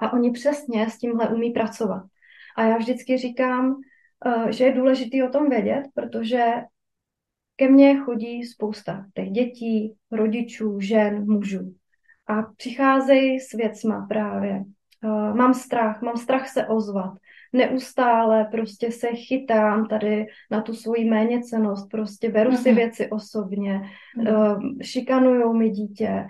A 0.00 0.12
oni 0.12 0.30
přesně 0.30 0.90
s 0.90 0.98
tímhle 0.98 1.28
umí 1.28 1.50
pracovat. 1.50 2.02
A 2.56 2.62
já 2.62 2.76
vždycky 2.76 3.18
říkám, 3.18 3.76
eh, 4.26 4.52
že 4.52 4.64
je 4.64 4.72
důležité 4.72 5.24
o 5.24 5.30
tom 5.30 5.48
vědět, 5.48 5.82
protože 5.94 6.44
ke 7.56 7.68
mně 7.68 7.98
chodí 7.98 8.44
spousta 8.44 9.06
těch 9.14 9.30
dětí, 9.30 9.94
rodičů, 10.12 10.80
žen, 10.80 11.30
mužů. 11.30 11.74
A 12.26 12.42
přicházejí 12.42 13.40
s 13.40 13.52
věcma 13.52 14.06
právě. 14.08 14.64
Eh, 15.04 15.34
mám 15.34 15.54
strach, 15.54 16.02
mám 16.02 16.16
strach 16.16 16.48
se 16.48 16.66
ozvat. 16.66 17.12
Neustále 17.52 18.44
prostě 18.44 18.92
se 18.92 19.06
chytám 19.06 19.86
tady 19.86 20.26
na 20.50 20.60
tu 20.60 20.74
svoji 20.74 21.10
méněcenost, 21.10 21.90
prostě 21.90 22.30
beru 22.30 22.56
si 22.56 22.68
mhm. 22.68 22.76
věci 22.76 23.10
osobně, 23.10 23.80
mm 24.16 24.82
šikanujou 24.82 25.52
mi 25.52 25.70
dítě 25.70 26.26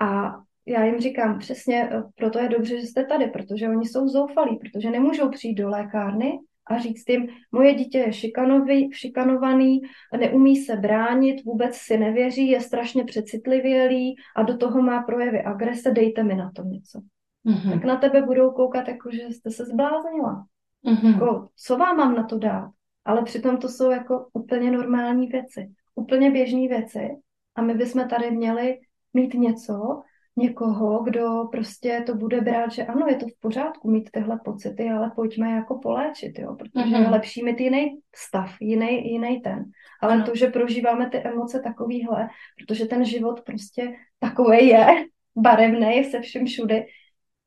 a 0.00 0.36
já 0.66 0.84
jim 0.84 1.00
říkám 1.00 1.38
přesně, 1.38 1.88
eh, 1.92 2.02
proto 2.16 2.38
je 2.38 2.48
dobře, 2.48 2.80
že 2.80 2.86
jste 2.86 3.04
tady, 3.04 3.26
protože 3.26 3.68
oni 3.68 3.86
jsou 3.86 4.08
zoufalí, 4.08 4.58
protože 4.58 4.90
nemůžou 4.90 5.28
přijít 5.28 5.54
do 5.54 5.68
lékárny 5.68 6.38
a 6.66 6.78
říct 6.78 7.08
jim, 7.08 7.28
moje 7.52 7.74
dítě 7.74 7.98
je 7.98 8.12
šikanový, 8.12 8.92
šikanovaný, 8.92 9.80
neumí 10.18 10.56
se 10.56 10.76
bránit, 10.76 11.44
vůbec 11.44 11.76
si 11.76 11.98
nevěří, 11.98 12.48
je 12.48 12.60
strašně 12.60 13.04
přecitlivělý 13.04 14.16
a 14.36 14.42
do 14.42 14.56
toho 14.56 14.82
má 14.82 15.02
projevy 15.02 15.42
agrese, 15.42 15.90
dejte 15.90 16.22
mi 16.22 16.34
na 16.34 16.50
to 16.54 16.62
něco. 16.62 17.00
Mm-hmm. 17.46 17.72
Tak 17.72 17.84
na 17.84 17.96
tebe 17.96 18.22
budou 18.22 18.50
koukat, 18.50 18.88
jako 18.88 19.10
že 19.10 19.22
jste 19.22 19.50
se 19.50 19.64
zbláznila. 19.64 20.46
Mm-hmm. 20.86 21.12
Jako, 21.12 21.48
co 21.56 21.76
vám 21.76 21.96
mám 21.96 22.14
na 22.14 22.24
to 22.24 22.38
dát? 22.38 22.70
Ale 23.04 23.22
přitom 23.22 23.56
to 23.56 23.68
jsou 23.68 23.90
jako 23.90 24.26
úplně 24.32 24.70
normální 24.70 25.26
věci, 25.26 25.70
úplně 25.94 26.30
běžné 26.30 26.68
věci 26.68 27.08
a 27.54 27.62
my 27.62 27.74
bychom 27.74 28.08
tady 28.08 28.30
měli 28.30 28.78
mít 29.14 29.34
něco, 29.34 30.02
někoho, 30.36 31.02
kdo 31.02 31.48
prostě 31.52 32.02
to 32.06 32.14
bude 32.14 32.40
brát, 32.40 32.72
že 32.72 32.86
ano, 32.86 33.06
je 33.08 33.16
to 33.16 33.26
v 33.26 33.40
pořádku 33.40 33.90
mít 33.90 34.10
tyhle 34.10 34.40
pocity, 34.44 34.90
ale 34.90 35.12
pojďme 35.16 35.50
jako 35.50 35.78
poléčit, 35.78 36.38
jo, 36.38 36.54
protože 36.54 36.84
mm-hmm. 36.84 37.02
je 37.02 37.08
lepší 37.08 37.44
mít 37.44 37.60
jiný 37.60 38.00
stav, 38.14 38.56
jiný, 38.60 39.12
jiný 39.12 39.40
ten. 39.40 39.64
Ale 40.00 40.14
ano. 40.14 40.24
to, 40.24 40.34
že 40.34 40.46
prožíváme 40.46 41.10
ty 41.10 41.18
emoce 41.18 41.60
takovýhle, 41.60 42.28
protože 42.58 42.86
ten 42.86 43.04
život 43.04 43.40
prostě 43.40 43.92
takový 44.18 44.66
je, 44.66 44.86
barevný 45.36 46.04
se 46.04 46.20
vším 46.20 46.46
všudy, 46.46 46.86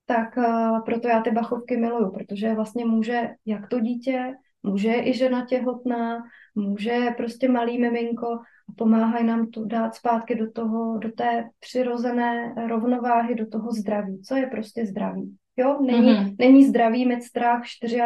tak 0.06 0.38
uh, 0.38 0.84
proto 0.86 1.08
já 1.08 1.21
ty 1.21 1.32
bachovky 1.32 1.78
miluju, 1.78 2.12
protože 2.12 2.54
vlastně 2.54 2.86
může 2.86 3.30
jak 3.45 3.67
to 3.67 3.80
dítě, 3.80 4.34
může 4.63 4.93
i 4.93 5.13
žena 5.13 5.45
těhotná, 5.45 6.24
může 6.55 7.13
prostě 7.17 7.49
malý 7.49 7.77
miminko 7.77 8.27
a 8.69 8.73
pomáhají 8.77 9.25
nám 9.25 9.47
to 9.47 9.65
dát 9.65 9.95
zpátky 9.95 10.35
do 10.35 10.51
toho, 10.51 10.97
do 10.97 11.11
té 11.11 11.49
přirozené 11.59 12.55
rovnováhy, 12.67 13.35
do 13.35 13.47
toho 13.47 13.71
zdraví. 13.71 14.21
Co 14.21 14.35
je 14.35 14.47
prostě 14.47 14.85
zdraví? 14.85 15.35
Jo, 15.57 15.81
není, 15.81 16.11
mm-hmm. 16.11 16.35
není 16.39 16.65
zdravý 16.65 17.05
mít 17.05 17.23
strach 17.23 17.61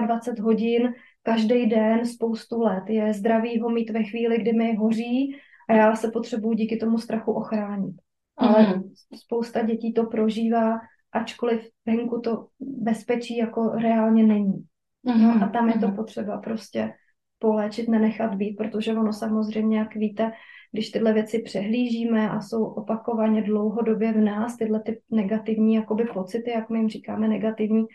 24 0.05 0.41
hodin 0.41 0.93
každý 1.23 1.65
den 1.65 2.05
spoustu 2.05 2.62
let. 2.62 2.83
Je 2.88 3.13
zdravý 3.13 3.59
ho 3.59 3.69
mít 3.69 3.89
ve 3.89 4.03
chvíli, 4.03 4.38
kdy 4.38 4.53
mi 4.53 4.75
hoří 4.75 5.35
a 5.69 5.73
já 5.73 5.95
se 5.95 6.12
potřebuji 6.12 6.53
díky 6.53 6.77
tomu 6.77 6.97
strachu 6.97 7.31
ochránit. 7.31 7.95
Ale 8.38 8.65
mm-hmm. 8.65 8.91
spousta 9.15 9.62
dětí 9.62 9.93
to 9.93 10.05
prožívá, 10.05 10.79
ačkoliv 11.12 11.69
venku 11.85 12.21
to 12.21 12.47
bezpečí 12.59 13.38
jako 13.38 13.69
reálně 13.69 14.23
není. 14.23 14.65
Mm-hmm. 15.07 15.39
No, 15.39 15.45
a 15.45 15.49
tam 15.49 15.69
je 15.69 15.79
to 15.79 15.88
mm-hmm. 15.88 15.95
potřeba 15.95 16.38
prostě 16.38 16.93
poléčit, 17.39 17.88
nenechat 17.88 18.36
být, 18.36 18.56
protože 18.56 18.93
ono 18.93 19.13
samozřejmě, 19.13 19.78
jak 19.78 19.95
víte, 19.95 20.32
když 20.71 20.89
tyhle 20.89 21.13
věci 21.13 21.39
přehlížíme 21.39 22.30
a 22.30 22.41
jsou 22.41 22.63
opakovaně 22.65 23.41
dlouhodobě 23.41 24.13
v 24.13 24.17
nás, 24.17 24.58
tyhle 24.58 24.80
ty 24.80 25.02
negativní 25.12 25.75
jakoby 25.75 26.06
pocity, 26.06 26.52
jak 26.52 26.69
my 26.69 26.80
jim 26.80 26.89
říkáme 26.89 27.28
negativní, 27.28 27.86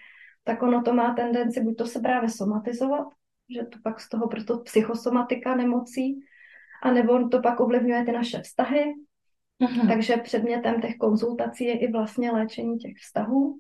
tak 0.45 0.63
ono 0.63 0.83
to 0.83 0.95
má 0.95 1.15
tendenci 1.15 1.61
buď 1.61 1.77
to 1.77 1.87
se 1.87 2.01
právě 2.01 2.29
somatizovat, 2.29 3.07
že 3.55 3.63
to 3.63 3.79
pak 3.83 4.01
z 4.01 4.09
toho 4.09 4.29
proto 4.29 4.59
psychosomatika 4.59 5.57
nemocí, 5.57 6.21
anebo 6.83 7.29
to 7.29 7.41
pak 7.41 7.61
ovlivňuje 7.61 8.05
ty 8.05 8.13
naše 8.13 8.41
vztahy. 8.41 8.85
Uh-huh. 9.63 9.89
Takže 9.89 10.17
předmětem 10.17 10.81
těch 10.81 10.97
konzultací 10.97 11.65
je 11.65 11.79
i 11.79 11.93
vlastně 11.93 12.31
léčení 12.31 12.79
těch 12.79 12.97
vztahů, 12.97 13.59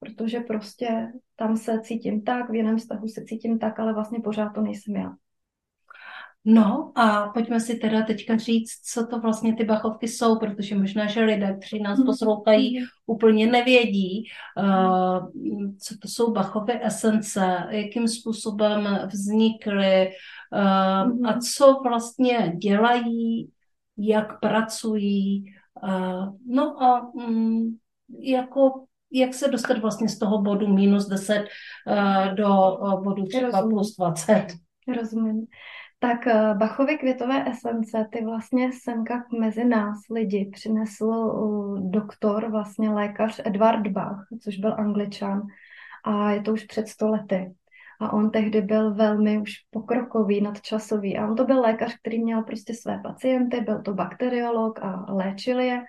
protože 0.00 0.40
prostě 0.40 1.12
tam 1.36 1.56
se 1.56 1.80
cítím 1.80 2.22
tak, 2.22 2.50
v 2.50 2.54
jiném 2.54 2.76
vztahu 2.76 3.08
se 3.08 3.24
cítím 3.24 3.58
tak, 3.58 3.80
ale 3.80 3.94
vlastně 3.94 4.20
pořád 4.20 4.48
to 4.48 4.60
nejsem 4.60 4.96
já. 4.96 5.12
No 6.44 6.92
a 6.94 7.28
pojďme 7.28 7.60
si 7.60 7.74
teda 7.74 8.02
teďka 8.02 8.36
říct, 8.36 8.70
co 8.92 9.06
to 9.06 9.20
vlastně 9.20 9.56
ty 9.56 9.64
bachovky 9.64 10.08
jsou, 10.08 10.38
protože 10.38 10.78
možná, 10.78 11.06
že 11.06 11.24
lidé, 11.24 11.58
kteří 11.58 11.82
nás 11.82 11.98
mhm. 11.98 12.06
poslouchají, 12.06 12.78
úplně 13.06 13.46
nevědí, 13.46 14.24
uh, 14.58 15.30
co 15.78 15.94
to 16.02 16.08
jsou 16.08 16.32
bachové 16.32 16.86
esence, 16.86 17.66
jakým 17.70 18.08
způsobem 18.08 19.08
vznikly 19.12 20.08
uh, 20.52 21.28
a 21.28 21.38
co 21.56 21.80
vlastně 21.82 22.52
dělají, 22.56 23.50
jak 23.98 24.40
pracují. 24.40 25.44
Uh, 25.82 26.36
no 26.46 26.82
a 26.82 27.14
um, 27.14 27.78
jako 28.20 28.84
jak 29.12 29.34
se 29.34 29.48
dostat 29.48 29.78
vlastně 29.78 30.08
z 30.08 30.18
toho 30.18 30.42
bodu 30.42 30.68
minus 30.68 31.08
10 31.08 31.38
uh, 31.38 32.34
do 32.34 32.76
uh, 32.76 33.04
bodu 33.04 33.24
třeba 33.26 33.62
plus 33.62 33.96
20. 33.96 34.46
Rozumím. 34.96 35.46
Tak 35.98 36.26
uh, 36.26 36.58
Bachovy 36.58 36.98
květové 36.98 37.44
esence, 37.50 38.06
ty 38.12 38.24
vlastně 38.24 38.70
semka 38.82 39.24
mezi 39.40 39.64
nás 39.64 39.98
lidi 40.10 40.50
přinesl 40.52 41.32
doktor, 41.78 42.50
vlastně 42.50 42.90
lékař 42.90 43.40
Edward 43.44 43.86
Bach, 43.86 44.26
což 44.42 44.56
byl 44.56 44.74
angličan 44.78 45.42
a 46.04 46.30
je 46.30 46.42
to 46.42 46.52
už 46.52 46.64
před 46.64 46.88
sto 46.88 47.08
lety. 47.08 47.54
A 48.00 48.12
on 48.12 48.30
tehdy 48.30 48.62
byl 48.62 48.94
velmi 48.94 49.38
už 49.38 49.52
pokrokový, 49.70 50.40
nadčasový. 50.40 51.18
A 51.18 51.28
on 51.28 51.36
to 51.36 51.44
byl 51.44 51.60
lékař, 51.60 51.96
který 52.00 52.22
měl 52.22 52.42
prostě 52.42 52.74
své 52.74 53.00
pacienty, 53.02 53.60
byl 53.60 53.82
to 53.82 53.94
bakteriolog 53.94 54.78
a 54.82 55.12
léčil 55.12 55.60
je 55.60 55.84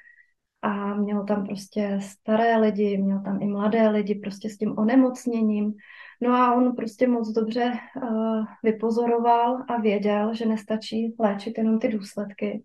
a 0.61 0.95
měl 0.95 1.25
tam 1.25 1.45
prostě 1.45 1.99
staré 2.01 2.57
lidi, 2.57 2.97
měl 2.97 3.21
tam 3.21 3.41
i 3.41 3.45
mladé 3.47 3.89
lidi 3.89 4.15
prostě 4.15 4.49
s 4.49 4.57
tím 4.57 4.77
onemocněním. 4.77 5.73
No 6.21 6.33
a 6.33 6.55
on 6.55 6.75
prostě 6.75 7.07
moc 7.07 7.29
dobře 7.29 7.71
uh, 8.03 8.45
vypozoroval 8.63 9.57
a 9.69 9.77
věděl, 9.81 10.33
že 10.33 10.45
nestačí 10.45 11.15
léčit 11.19 11.57
jenom 11.57 11.79
ty 11.79 11.87
důsledky, 11.87 12.63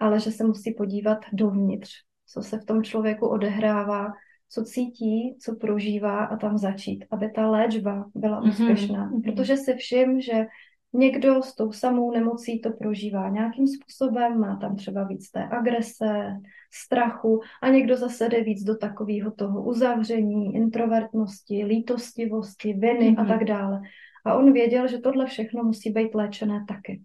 ale 0.00 0.20
že 0.20 0.30
se 0.30 0.44
musí 0.44 0.74
podívat 0.74 1.18
dovnitř, 1.32 1.90
co 2.26 2.42
se 2.42 2.58
v 2.58 2.64
tom 2.64 2.82
člověku 2.82 3.28
odehrává, 3.28 4.12
co 4.50 4.64
cítí, 4.64 5.36
co 5.40 5.56
prožívá 5.56 6.24
a 6.24 6.36
tam 6.36 6.58
začít, 6.58 7.04
aby 7.10 7.30
ta 7.30 7.50
léčba 7.50 8.04
byla 8.14 8.42
mm-hmm. 8.42 8.48
úspěšná. 8.48 9.10
Mm-hmm. 9.10 9.22
Protože 9.22 9.56
si 9.56 9.74
všim, 9.74 10.20
že 10.20 10.46
někdo 10.92 11.42
s 11.42 11.54
tou 11.54 11.72
samou 11.72 12.10
nemocí 12.10 12.60
to 12.60 12.70
prožívá 12.70 13.28
nějakým 13.28 13.66
způsobem, 13.66 14.40
má 14.40 14.56
tam 14.56 14.76
třeba 14.76 15.04
víc 15.04 15.30
té 15.30 15.48
agrese, 15.48 16.36
strachu 16.72 17.40
a 17.62 17.68
někdo 17.68 17.96
zase 17.96 18.28
jde 18.28 18.42
víc 18.42 18.64
do 18.64 18.76
takového 18.76 19.30
toho 19.30 19.62
uzavření, 19.62 20.54
introvertnosti, 20.54 21.64
lítostivosti, 21.64 22.72
viny 22.72 23.10
mm-hmm. 23.10 23.20
a 23.20 23.24
tak 23.24 23.44
dále. 23.44 23.80
A 24.24 24.34
on 24.34 24.52
věděl, 24.52 24.88
že 24.88 24.98
tohle 24.98 25.26
všechno 25.26 25.62
musí 25.62 25.90
být 25.90 26.14
léčené 26.14 26.64
taky. 26.68 27.02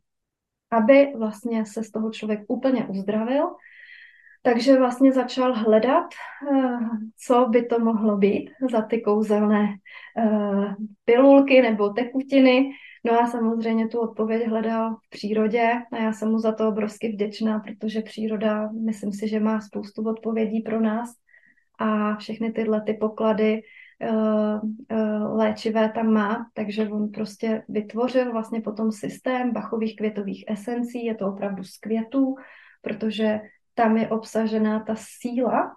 Aby 0.71 1.13
vlastně 1.17 1.65
se 1.65 1.83
z 1.83 1.91
toho 1.91 2.11
člověk 2.11 2.41
úplně 2.47 2.87
uzdravil 2.87 3.47
takže 4.43 4.77
vlastně 4.77 5.11
začal 5.11 5.53
hledat, 5.53 6.05
eh, 6.53 6.77
co 7.25 7.45
by 7.45 7.65
to 7.65 7.79
mohlo 7.79 8.17
být 8.17 8.51
za 8.71 8.81
ty 8.81 9.01
kouzelné 9.01 9.67
eh, 10.17 10.75
pilulky 11.05 11.61
nebo 11.61 11.89
tekutiny. 11.89 12.69
No 13.05 13.19
a 13.21 13.27
samozřejmě 13.27 13.87
tu 13.87 13.99
odpověď 13.99 14.47
hledal 14.47 14.95
v 14.95 15.09
přírodě 15.09 15.71
a 15.91 15.97
já 15.97 16.13
jsem 16.13 16.29
mu 16.29 16.39
za 16.39 16.51
to 16.51 16.67
obrovsky 16.67 17.11
vděčná, 17.11 17.59
protože 17.59 18.01
příroda, 18.01 18.69
myslím 18.71 19.11
si, 19.13 19.27
že 19.27 19.39
má 19.39 19.61
spoustu 19.61 20.09
odpovědí 20.09 20.61
pro 20.61 20.81
nás 20.81 21.09
a 21.79 22.15
všechny 22.15 22.51
tyhle 22.51 22.81
ty 22.81 22.93
poklady 22.93 23.61
eh, 24.01 24.99
léčivé 25.19 25.89
tam 25.89 26.13
má, 26.13 26.45
takže 26.53 26.89
on 26.89 27.11
prostě 27.11 27.63
vytvořil 27.69 28.31
vlastně 28.31 28.61
potom 28.61 28.91
systém 28.91 29.51
bachových 29.51 29.95
květových 29.95 30.43
esencí, 30.47 31.05
je 31.05 31.15
to 31.15 31.27
opravdu 31.27 31.63
z 31.63 31.77
květů, 31.77 32.35
protože 32.81 33.39
tam 33.73 33.97
je 33.97 34.07
obsažená 34.07 34.79
ta 34.79 34.95
síla, 34.97 35.75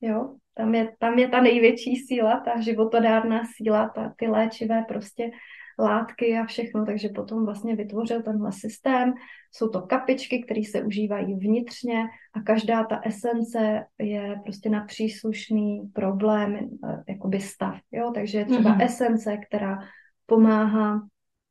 jo, 0.00 0.34
tam 0.54 0.74
je, 0.74 0.92
tam 0.98 1.18
je 1.18 1.28
ta 1.28 1.40
největší 1.40 1.96
síla, 1.96 2.40
ta 2.40 2.60
životodárná 2.60 3.42
síla, 3.56 3.88
ta, 3.88 4.14
ty 4.16 4.26
léčivé 4.26 4.84
prostě 4.88 5.30
látky 5.78 6.38
a 6.38 6.44
všechno, 6.44 6.86
takže 6.86 7.08
potom 7.08 7.44
vlastně 7.44 7.76
vytvořil 7.76 8.22
tenhle 8.22 8.52
systém. 8.52 9.14
Jsou 9.52 9.68
to 9.68 9.82
kapičky, 9.82 10.42
které 10.42 10.60
se 10.70 10.82
užívají 10.82 11.34
vnitřně 11.34 12.04
a 12.34 12.40
každá 12.40 12.84
ta 12.84 13.00
esence 13.04 13.84
je 13.98 14.40
prostě 14.44 14.70
na 14.70 14.84
příslušný 14.84 15.90
problém, 15.94 16.56
eh, 16.56 17.02
jakoby 17.08 17.40
stav, 17.40 17.76
jo, 17.92 18.12
takže 18.14 18.38
je 18.38 18.44
třeba 18.44 18.76
mm-hmm. 18.76 18.84
esence, 18.84 19.36
která 19.36 19.78
pomáhá 20.26 21.00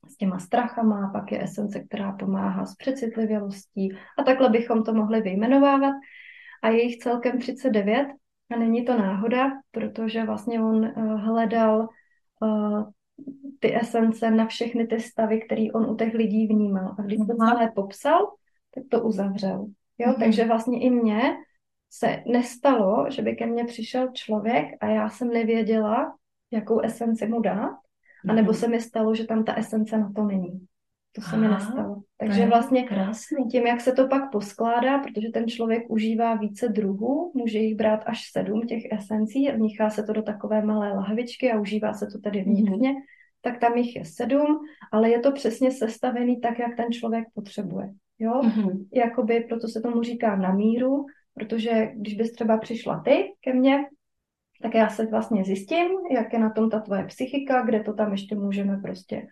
s 0.09 0.17
těma 0.17 0.39
strachama, 0.39 1.09
pak 1.13 1.31
je 1.31 1.43
esence, 1.43 1.79
která 1.79 2.11
pomáhá 2.11 2.65
s 2.65 2.75
přecitlivělostí 2.75 3.97
a 4.19 4.23
takhle 4.23 4.49
bychom 4.49 4.83
to 4.83 4.93
mohli 4.93 5.21
vyjmenovávat. 5.21 5.93
A 6.63 6.69
je 6.69 6.83
jich 6.83 6.97
celkem 6.97 7.39
39 7.39 8.07
a 8.51 8.59
není 8.59 8.85
to 8.85 8.97
náhoda, 8.97 9.51
protože 9.71 10.23
vlastně 10.23 10.61
on 10.61 10.75
uh, 10.75 11.21
hledal 11.21 11.89
uh, 12.41 12.83
ty 13.59 13.75
esence 13.75 14.31
na 14.31 14.45
všechny 14.45 14.87
ty 14.87 14.99
stavy, 14.99 15.41
které 15.41 15.67
on 15.73 15.89
u 15.89 15.95
těch 15.95 16.13
lidí 16.13 16.47
vnímal. 16.47 16.95
A 16.99 17.01
když 17.01 17.17
to 17.17 17.35
celé 17.35 17.71
popsal, 17.75 18.33
tak 18.75 18.83
to 18.89 19.03
uzavřel. 19.03 19.65
Jo? 19.97 20.11
Mm-hmm. 20.11 20.19
Takže 20.19 20.45
vlastně 20.45 20.81
i 20.81 20.89
mně 20.89 21.21
se 21.89 22.23
nestalo, 22.27 23.05
že 23.09 23.21
by 23.21 23.35
ke 23.35 23.45
mně 23.45 23.65
přišel 23.65 24.07
člověk 24.13 24.65
a 24.79 24.87
já 24.87 25.09
jsem 25.09 25.27
nevěděla, 25.27 26.15
jakou 26.51 26.79
esenci 26.79 27.27
mu 27.27 27.41
dát. 27.41 27.77
A 28.29 28.33
nebo 28.33 28.51
mhm. 28.51 28.59
se 28.59 28.67
mi 28.67 28.81
stalo, 28.81 29.15
že 29.15 29.25
tam 29.25 29.43
ta 29.43 29.53
esence 29.53 29.97
na 29.97 30.11
to 30.15 30.23
není. 30.23 30.65
To 31.11 31.21
se 31.21 31.35
Aha, 31.35 31.37
mi 31.37 31.47
nestalo. 31.47 32.01
Takže 32.17 32.45
vlastně 32.45 32.83
krásný. 32.83 33.47
tím, 33.51 33.67
jak 33.67 33.81
se 33.81 33.91
to 33.91 34.07
pak 34.07 34.31
poskládá, 34.31 34.99
protože 34.99 35.29
ten 35.29 35.47
člověk 35.47 35.89
užívá 35.89 36.35
více 36.35 36.67
druhů, 36.67 37.31
může 37.35 37.59
jich 37.59 37.75
brát 37.75 38.03
až 38.05 38.31
sedm 38.31 38.61
těch 38.61 38.83
esencí, 38.91 39.51
vnichá 39.51 39.89
se 39.89 40.03
to 40.03 40.13
do 40.13 40.21
takové 40.21 40.61
malé 40.61 40.93
lahvičky 40.93 41.51
a 41.51 41.59
užívá 41.59 41.93
se 41.93 42.07
to 42.07 42.19
tady 42.19 42.43
vnitřně, 42.43 42.91
mm-hmm. 42.91 43.01
Tak 43.47 43.59
tam 43.59 43.77
jich 43.77 43.95
je 43.95 44.05
sedm, 44.05 44.59
ale 44.91 45.09
je 45.09 45.19
to 45.19 45.31
přesně 45.31 45.71
sestavený 45.71 46.41
tak, 46.41 46.59
jak 46.59 46.75
ten 46.75 46.91
člověk 46.91 47.25
potřebuje. 47.33 47.89
Jo? 48.19 48.41
Mm-hmm. 48.41 48.87
Jakoby, 48.93 49.45
proto 49.49 49.67
se 49.67 49.81
tomu 49.81 50.03
říká 50.03 50.35
na 50.35 50.53
míru, 50.53 51.05
protože 51.33 51.91
když 51.95 52.13
bys 52.13 52.31
třeba 52.31 52.57
přišla 52.57 53.01
ty 53.05 53.33
ke 53.41 53.53
mně, 53.53 53.85
tak 54.61 54.75
já 54.75 54.89
se 54.89 55.05
vlastně 55.05 55.43
zjistím, 55.43 55.87
jak 56.11 56.33
je 56.33 56.39
na 56.39 56.49
tom 56.49 56.69
ta 56.69 56.79
tvoje 56.79 57.05
psychika, 57.05 57.61
kde 57.61 57.83
to 57.83 57.93
tam 57.93 58.11
ještě 58.11 58.35
můžeme 58.35 58.77
prostě 58.77 59.27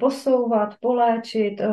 posouvat, 0.00 0.74
poléčit, 0.80 1.60
eh, 1.60 1.68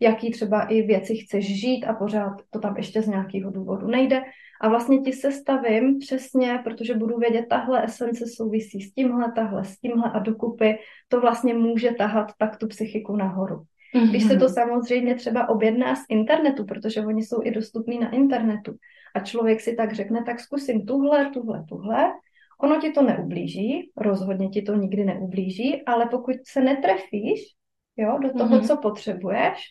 jaký 0.00 0.30
třeba 0.30 0.62
i 0.62 0.82
věci 0.82 1.16
chceš 1.16 1.60
žít 1.60 1.84
a 1.84 1.92
pořád 1.92 2.32
to 2.50 2.58
tam 2.58 2.76
ještě 2.76 3.02
z 3.02 3.06
nějakého 3.06 3.50
důvodu 3.50 3.86
nejde. 3.86 4.22
A 4.60 4.68
vlastně 4.68 4.98
ti 4.98 5.12
se 5.12 5.32
stavím 5.32 5.98
přesně, 5.98 6.60
protože 6.64 6.94
budu 6.94 7.18
vědět, 7.18 7.46
tahle 7.50 7.84
esence 7.84 8.24
souvisí 8.26 8.80
s 8.80 8.92
tímhle, 8.92 9.32
tahle 9.32 9.64
s 9.64 9.78
tímhle 9.78 10.10
a 10.12 10.18
dokupy 10.18 10.78
to 11.08 11.20
vlastně 11.20 11.54
může 11.54 11.90
tahat 11.90 12.32
tak 12.38 12.56
tu 12.56 12.66
psychiku 12.66 13.16
nahoru. 13.16 13.56
Mm-hmm. 13.94 14.10
Když 14.10 14.24
se 14.24 14.36
to 14.36 14.48
samozřejmě 14.48 15.14
třeba 15.14 15.48
objedná 15.48 15.96
z 15.96 16.00
internetu, 16.08 16.64
protože 16.64 17.00
oni 17.00 17.22
jsou 17.22 17.40
i 17.42 17.50
dostupní 17.50 17.98
na 17.98 18.10
internetu, 18.10 18.74
a 19.14 19.20
člověk 19.20 19.60
si 19.60 19.74
tak 19.74 19.92
řekne, 19.92 20.24
tak 20.26 20.40
zkusím 20.40 20.86
tuhle, 20.86 21.30
tuhle, 21.30 21.64
tuhle, 21.68 22.12
Ono 22.60 22.80
ti 22.80 22.92
to 22.92 23.02
neublíží, 23.02 23.90
rozhodně 23.96 24.48
ti 24.48 24.62
to 24.62 24.74
nikdy 24.74 25.04
neublíží, 25.04 25.82
ale 25.86 26.06
pokud 26.06 26.36
se 26.46 26.60
netrefíš 26.60 27.40
jo, 27.96 28.18
do 28.18 28.32
toho, 28.38 28.56
mm-hmm. 28.56 28.66
co 28.66 28.76
potřebuješ, 28.76 29.64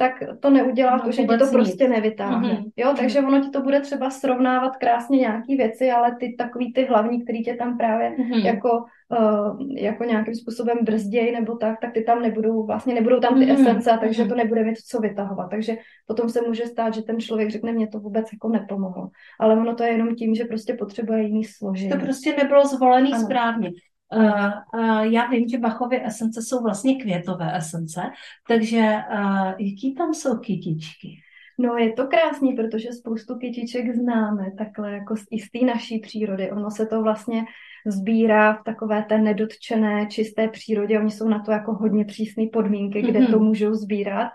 tak 0.00 0.12
to 0.40 0.50
neudělá 0.50 0.96
no, 0.96 1.02
to, 1.02 1.12
že 1.12 1.22
ti 1.22 1.28
to 1.28 1.44
nic. 1.44 1.50
prostě 1.50 1.88
nevytáhne. 1.88 2.48
Mm-hmm. 2.48 2.72
Jo, 2.76 2.94
takže 2.98 3.20
ono 3.20 3.40
ti 3.40 3.50
to 3.50 3.62
bude 3.62 3.80
třeba 3.80 4.10
srovnávat 4.10 4.76
krásně 4.76 5.18
nějaký 5.18 5.56
věci, 5.56 5.90
ale 5.90 6.16
ty 6.20 6.34
takový 6.38 6.72
ty 6.72 6.84
hlavní, 6.84 7.22
který 7.22 7.42
tě 7.44 7.54
tam 7.54 7.78
právě 7.78 8.10
mm-hmm. 8.10 8.44
jako, 8.44 8.84
uh, 9.18 9.60
jako 9.76 10.04
nějakým 10.04 10.34
způsobem 10.34 10.78
brzdějí 10.82 11.32
nebo 11.32 11.56
tak, 11.56 11.80
tak 11.80 11.92
ty 11.92 12.02
tam 12.02 12.22
nebudou, 12.22 12.66
vlastně 12.66 12.94
nebudou 12.94 13.20
tam 13.20 13.38
ty 13.38 13.44
mm-hmm. 13.44 13.60
esence, 13.60 13.98
takže 14.00 14.24
mm-hmm. 14.24 14.28
to 14.28 14.34
nebude 14.34 14.64
mít 14.64 14.78
co 14.78 15.00
vytahovat. 15.00 15.50
Takže 15.50 15.76
potom 16.06 16.28
se 16.28 16.40
může 16.40 16.66
stát, 16.66 16.94
že 16.94 17.02
ten 17.02 17.20
člověk 17.20 17.50
řekne, 17.50 17.72
mě 17.72 17.88
to 17.88 18.00
vůbec 18.00 18.32
jako 18.32 18.48
nepomohlo. 18.48 19.08
Ale 19.40 19.56
ono 19.56 19.74
to 19.74 19.82
je 19.82 19.92
jenom 19.92 20.14
tím, 20.14 20.34
že 20.34 20.44
prostě 20.44 20.74
potřebuje 20.74 21.22
jiný 21.22 21.44
složení. 21.44 21.90
To 21.90 21.98
prostě 21.98 22.36
nebylo 22.36 22.66
zvolený 22.66 23.12
ano. 23.12 23.24
správně. 23.24 23.70
Uh, 24.16 24.50
uh, 24.74 25.00
já 25.00 25.26
vím, 25.26 25.48
že 25.48 25.58
Bachovy 25.58 26.06
esence 26.06 26.42
jsou 26.42 26.62
vlastně 26.62 26.94
květové 26.94 27.56
esence, 27.56 28.02
takže 28.48 28.96
uh, 29.12 29.48
jaký 29.58 29.94
tam 29.98 30.14
jsou 30.14 30.38
kytičky? 30.38 31.20
No 31.58 31.76
je 31.76 31.92
to 31.92 32.06
krásný, 32.06 32.52
protože 32.52 32.92
spoustu 32.92 33.38
kytiček 33.38 33.94
známe 33.94 34.50
takhle 34.58 34.92
jako 34.92 35.16
z, 35.16 35.50
té 35.52 35.66
naší 35.66 35.98
přírody. 35.98 36.50
Ono 36.50 36.70
se 36.70 36.86
to 36.86 37.02
vlastně 37.02 37.44
sbírá 37.86 38.54
v 38.54 38.64
takové 38.64 39.02
té 39.02 39.18
nedotčené, 39.18 40.06
čisté 40.06 40.48
přírodě. 40.48 41.00
Oni 41.00 41.10
jsou 41.10 41.28
na 41.28 41.38
to 41.38 41.52
jako 41.52 41.72
hodně 41.72 42.04
přísné 42.04 42.44
podmínky, 42.52 43.02
kde 43.02 43.20
mm-hmm. 43.20 43.30
to 43.30 43.38
můžou 43.38 43.74
sbírat. 43.74 44.28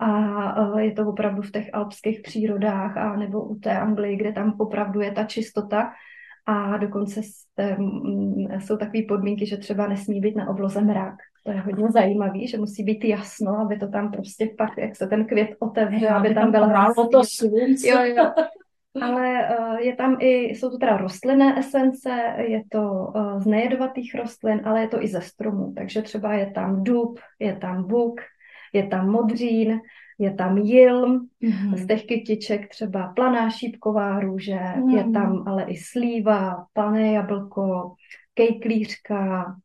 A 0.00 0.80
je 0.80 0.92
to 0.92 1.08
opravdu 1.08 1.42
v 1.42 1.50
těch 1.50 1.70
alpských 1.72 2.20
přírodách 2.20 2.96
a 2.96 3.16
nebo 3.16 3.44
u 3.44 3.54
té 3.54 3.78
Anglii, 3.78 4.16
kde 4.16 4.32
tam 4.32 4.54
opravdu 4.58 5.00
je 5.00 5.12
ta 5.12 5.24
čistota 5.24 5.92
a 6.46 6.76
dokonce 6.76 7.20
jsou 8.58 8.76
takové 8.76 9.02
podmínky, 9.08 9.46
že 9.46 9.56
třeba 9.56 9.86
nesmí 9.86 10.20
být 10.20 10.36
na 10.36 10.48
obloze 10.48 10.80
mrak. 10.80 11.14
To 11.44 11.50
je 11.50 11.60
hodně 11.60 11.90
zajímavý, 11.90 12.48
že 12.48 12.58
musí 12.58 12.84
být 12.84 13.04
jasno, 13.04 13.58
aby 13.58 13.78
to 13.78 13.88
tam 13.88 14.12
prostě 14.12 14.50
pak, 14.58 14.78
jak 14.78 14.96
se 14.96 15.06
ten 15.06 15.24
květ 15.26 15.50
otevře, 15.58 16.08
aby, 16.08 16.28
aby 16.28 16.34
tam 16.34 16.50
byla 16.50 16.94
to 17.12 17.22
slunce. 17.24 17.88
Jo, 17.88 17.98
jo. 18.02 18.32
Ale 19.02 19.48
uh, 19.58 19.76
je 19.76 19.96
tam 19.96 20.16
i, 20.20 20.34
jsou 20.44 20.70
to 20.70 20.78
teda 20.78 20.96
rostlinné 20.96 21.58
esence, 21.58 22.34
je 22.36 22.62
to 22.70 22.82
uh, 22.82 23.40
z 23.40 23.46
nejedovatých 23.46 24.14
rostlin, 24.14 24.60
ale 24.64 24.80
je 24.80 24.88
to 24.88 25.02
i 25.02 25.08
ze 25.08 25.20
stromů. 25.20 25.72
Takže 25.76 26.02
třeba 26.02 26.34
je 26.34 26.50
tam 26.50 26.84
dub, 26.84 27.20
je 27.38 27.56
tam 27.56 27.88
buk, 27.88 28.20
je 28.72 28.86
tam 28.86 29.10
modřín, 29.10 29.80
je 30.18 30.34
tam 30.34 30.58
jilm, 30.58 31.28
mm-hmm. 31.42 31.76
z 31.76 31.86
těch 31.86 32.06
kytiček 32.06 32.68
třeba 32.68 33.12
planá 33.16 33.50
šípková 33.50 34.20
růže, 34.20 34.58
mm-hmm. 34.58 34.96
je 34.96 35.10
tam 35.12 35.48
ale 35.48 35.64
i 35.64 35.76
slíva, 35.76 36.66
plané 36.72 37.12
jablko, 37.12 37.94
kejklířka, 38.34 39.56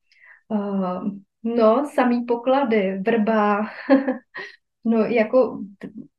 uh, 0.48 1.08
no, 1.44 1.86
samý 1.94 2.26
poklady, 2.26 3.02
vrba, 3.06 3.62
no, 4.86 4.98
jako 4.98 5.60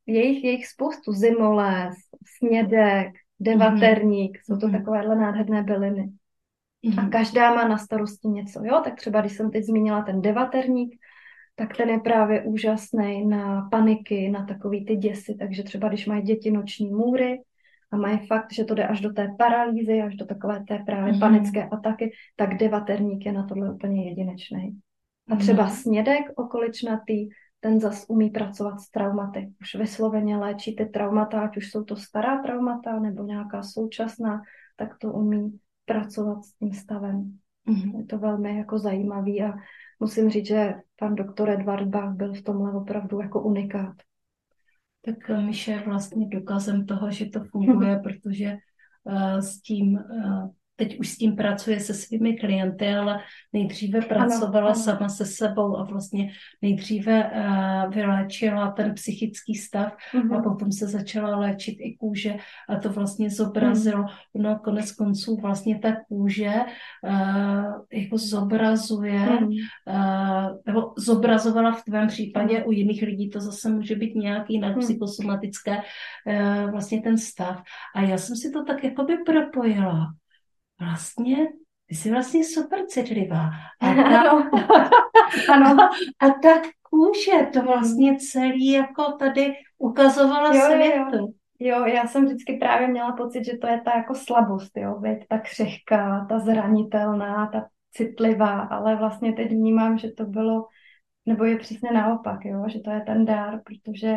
jejich, 0.07 0.45
jejich 0.45 0.67
spoustu, 0.67 1.13
zimoles, 1.13 1.95
snědek, 2.39 3.09
devaterník, 3.41 4.37
mm-hmm. 4.37 4.41
jsou 4.45 4.59
to 4.59 4.69
mhm. 4.69 4.79
takovéhle 4.79 5.17
nádherné 5.17 5.63
byliny. 5.63 6.11
Mm-hmm. 6.85 7.07
A 7.07 7.09
každá 7.09 7.55
má 7.55 7.69
na 7.69 7.79
starosti 7.79 8.29
něco, 8.29 8.61
jo, 8.65 8.81
tak 8.85 8.95
třeba 8.95 9.21
když 9.21 9.33
jsem 9.33 9.51
teď 9.51 9.65
zmínila 9.65 10.03
ten 10.03 10.23
devaterník, 10.23 10.97
tak 11.61 11.77
ten 11.77 11.89
je 11.89 11.99
právě 12.01 12.43
úžasný 12.43 13.27
na 13.27 13.69
paniky, 13.71 14.29
na 14.29 14.45
takový 14.45 14.85
ty 14.85 14.97
děsy. 14.97 15.37
Takže 15.39 15.63
třeba 15.63 15.89
když 15.89 16.07
mají 16.07 16.23
děti 16.23 16.51
noční 16.51 16.91
můry, 16.91 17.41
a 17.93 17.97
mají 17.97 18.27
fakt, 18.27 18.53
že 18.53 18.65
to 18.65 18.75
jde 18.75 18.87
až 18.87 19.01
do 19.01 19.13
té 19.13 19.29
paralýzy, 19.39 20.03
až 20.03 20.17
do 20.17 20.27
takové 20.27 20.65
té 20.69 20.79
právě 20.87 21.13
Mhm. 21.13 21.21
panické 21.21 21.69
ataky, 21.69 22.13
tak 22.37 22.57
devaterník 22.57 23.27
je 23.27 23.33
na 23.33 23.43
tohle 23.47 23.73
úplně 23.73 24.09
jedinečný. 24.09 24.79
A 25.31 25.37
třeba 25.37 25.63
Mhm. 25.63 25.73
snědek 25.73 26.23
okoličnatý, 26.37 27.29
ten 27.61 27.81
zas 27.81 28.07
umí 28.09 28.31
pracovat 28.31 28.81
s 28.81 28.91
traumaty. 28.91 29.53
Už 29.61 29.75
vysloveně 29.75 30.37
léčí 30.37 30.77
ty 30.77 30.87
traumata, 30.87 31.41
ať 31.41 31.57
už 31.57 31.71
jsou 31.71 31.85
to 31.85 31.97
stará 31.97 32.43
traumata 32.43 33.01
nebo 33.01 33.23
nějaká 33.25 33.63
současná, 33.63 34.43
tak 34.77 34.99
to 34.99 35.13
umí 35.13 35.59
pracovat 35.85 36.45
s 36.45 36.53
tím 36.53 36.73
stavem. 36.73 37.39
Mhm. 37.67 38.01
Je 38.01 38.05
to 38.05 38.19
velmi 38.19 38.59
jako 38.59 38.79
zajímavý 38.79 39.43
a 39.43 39.53
musím 40.01 40.31
říct, 40.31 40.47
že 40.47 40.75
pan 40.99 41.15
doktor 41.15 41.51
Edward 41.51 41.89
Bach 41.89 42.17
byl 42.17 42.35
v 42.35 42.43
tomhle 42.43 42.73
opravdu 42.73 43.21
jako 43.21 43.43
unikát. 43.43 43.97
Tak 45.05 45.31
eh, 45.31 45.43
Míša 45.43 45.73
je 45.73 45.81
vlastně 45.81 46.29
důkazem 46.29 46.87
toho, 46.87 47.11
že 47.11 47.27
to 47.27 47.45
funguje, 47.45 47.99
protože 48.03 48.57
eh, 49.09 49.43
s 49.43 49.61
tím, 49.61 49.99
eh, 49.99 50.49
teď 50.81 50.99
už 51.01 51.09
s 51.09 51.17
tím 51.17 51.37
pracuje 51.37 51.81
se 51.81 51.95
svými 51.95 52.37
klienty, 52.37 52.89
ale 52.89 53.21
nejdříve 53.53 54.01
pracovala 54.01 54.67
ano. 54.67 54.75
sama 54.75 55.09
se 55.09 55.27
sebou 55.27 55.77
a 55.77 55.85
vlastně 55.85 56.33
nejdříve 56.63 57.31
eh, 57.33 57.89
vyléčila 57.89 58.71
ten 58.71 58.95
psychický 58.95 59.55
stav 59.55 59.93
Mhm. 60.15 60.33
a 60.33 60.43
potom 60.43 60.73
se 60.73 60.87
začala 60.89 61.37
léčit 61.37 61.77
i 61.81 61.97
kůže 61.97 62.35
a 62.69 62.77
to 62.77 62.89
vlastně 62.93 63.31
zobrazilo, 63.31 64.05
no 64.35 64.59
konec 64.65 64.93
konců 64.93 65.37
vlastně 65.37 65.79
ta 65.79 65.97
kůže 66.09 66.51
eh, 67.05 67.65
jako 67.93 68.19
zobrazuje 68.19 69.19
Mhm. 69.21 69.49
eh, 69.89 70.49
nebo 70.67 70.93
zobrazovala 70.99 71.73
v 71.73 71.85
tvém 71.85 72.09
případě, 72.09 72.65
u 72.65 72.73
jiných 72.73 73.03
lidí 73.03 73.31
to 73.31 73.41
zase 73.41 73.69
může 73.69 73.95
být 73.95 74.15
nějaký 74.15 74.55
jinak 74.55 74.73
Hmm. 74.73 74.81
psychosomatické, 74.81 75.77
eh, 76.27 76.67
vlastně 76.71 77.03
ten 77.03 77.19
stav. 77.19 77.63
A 77.97 78.01
já 78.03 78.19
jsem 78.19 78.37
si 78.37 78.51
to 78.51 78.65
tak 78.65 78.85
jakoby 78.85 79.17
propojila. 79.27 80.07
Vlastně, 80.81 81.37
ty 81.87 81.95
jsi 81.95 82.11
vlastně 82.11 82.45
super 82.45 82.87
citlivá. 82.87 83.51
A 83.81 83.95
ta, 83.95 84.21
Ano. 84.21 84.51
Ano. 85.53 85.89
a 86.21 86.29
ta 86.43 86.63
kůže 86.91 87.47
to 87.53 87.63
vlastně 87.63 88.17
celý 88.17 88.67
jako 88.67 89.13
tady 89.13 89.53
ukazovala 89.79 90.55
Jo, 90.55 90.55
jo, 90.55 90.71
jo. 90.71 90.71
světu. 90.75 91.35
Jo, 91.63 91.85
já 91.87 92.07
jsem 92.07 92.25
vždycky 92.25 92.57
právě 92.57 92.89
měla 92.89 93.13
pocit, 93.13 93.45
že 93.45 93.57
to 93.57 93.67
je 93.67 93.81
ta 93.81 93.97
jako 93.97 94.15
slabost, 94.15 94.77
jo, 94.77 94.97
veď, 95.01 95.27
ta 95.29 95.39
křehká, 95.39 96.27
ta 96.29 96.39
zranitelná, 96.39 97.47
ta 97.47 97.67
citlivá, 97.93 98.61
ale 98.61 98.97
vlastně 98.97 99.33
teď 99.33 99.51
vnímám, 99.51 99.99
že 99.99 100.11
to 100.11 100.25
bylo, 100.25 100.67
nebo 101.27 101.45
je 101.45 101.59
přesně 101.59 101.91
naopak, 101.93 102.45
jo, 102.45 102.65
že 102.69 102.81
to 102.81 102.91
je 102.91 103.01
ten 103.01 103.25
dár, 103.25 103.61
protože 103.65 104.17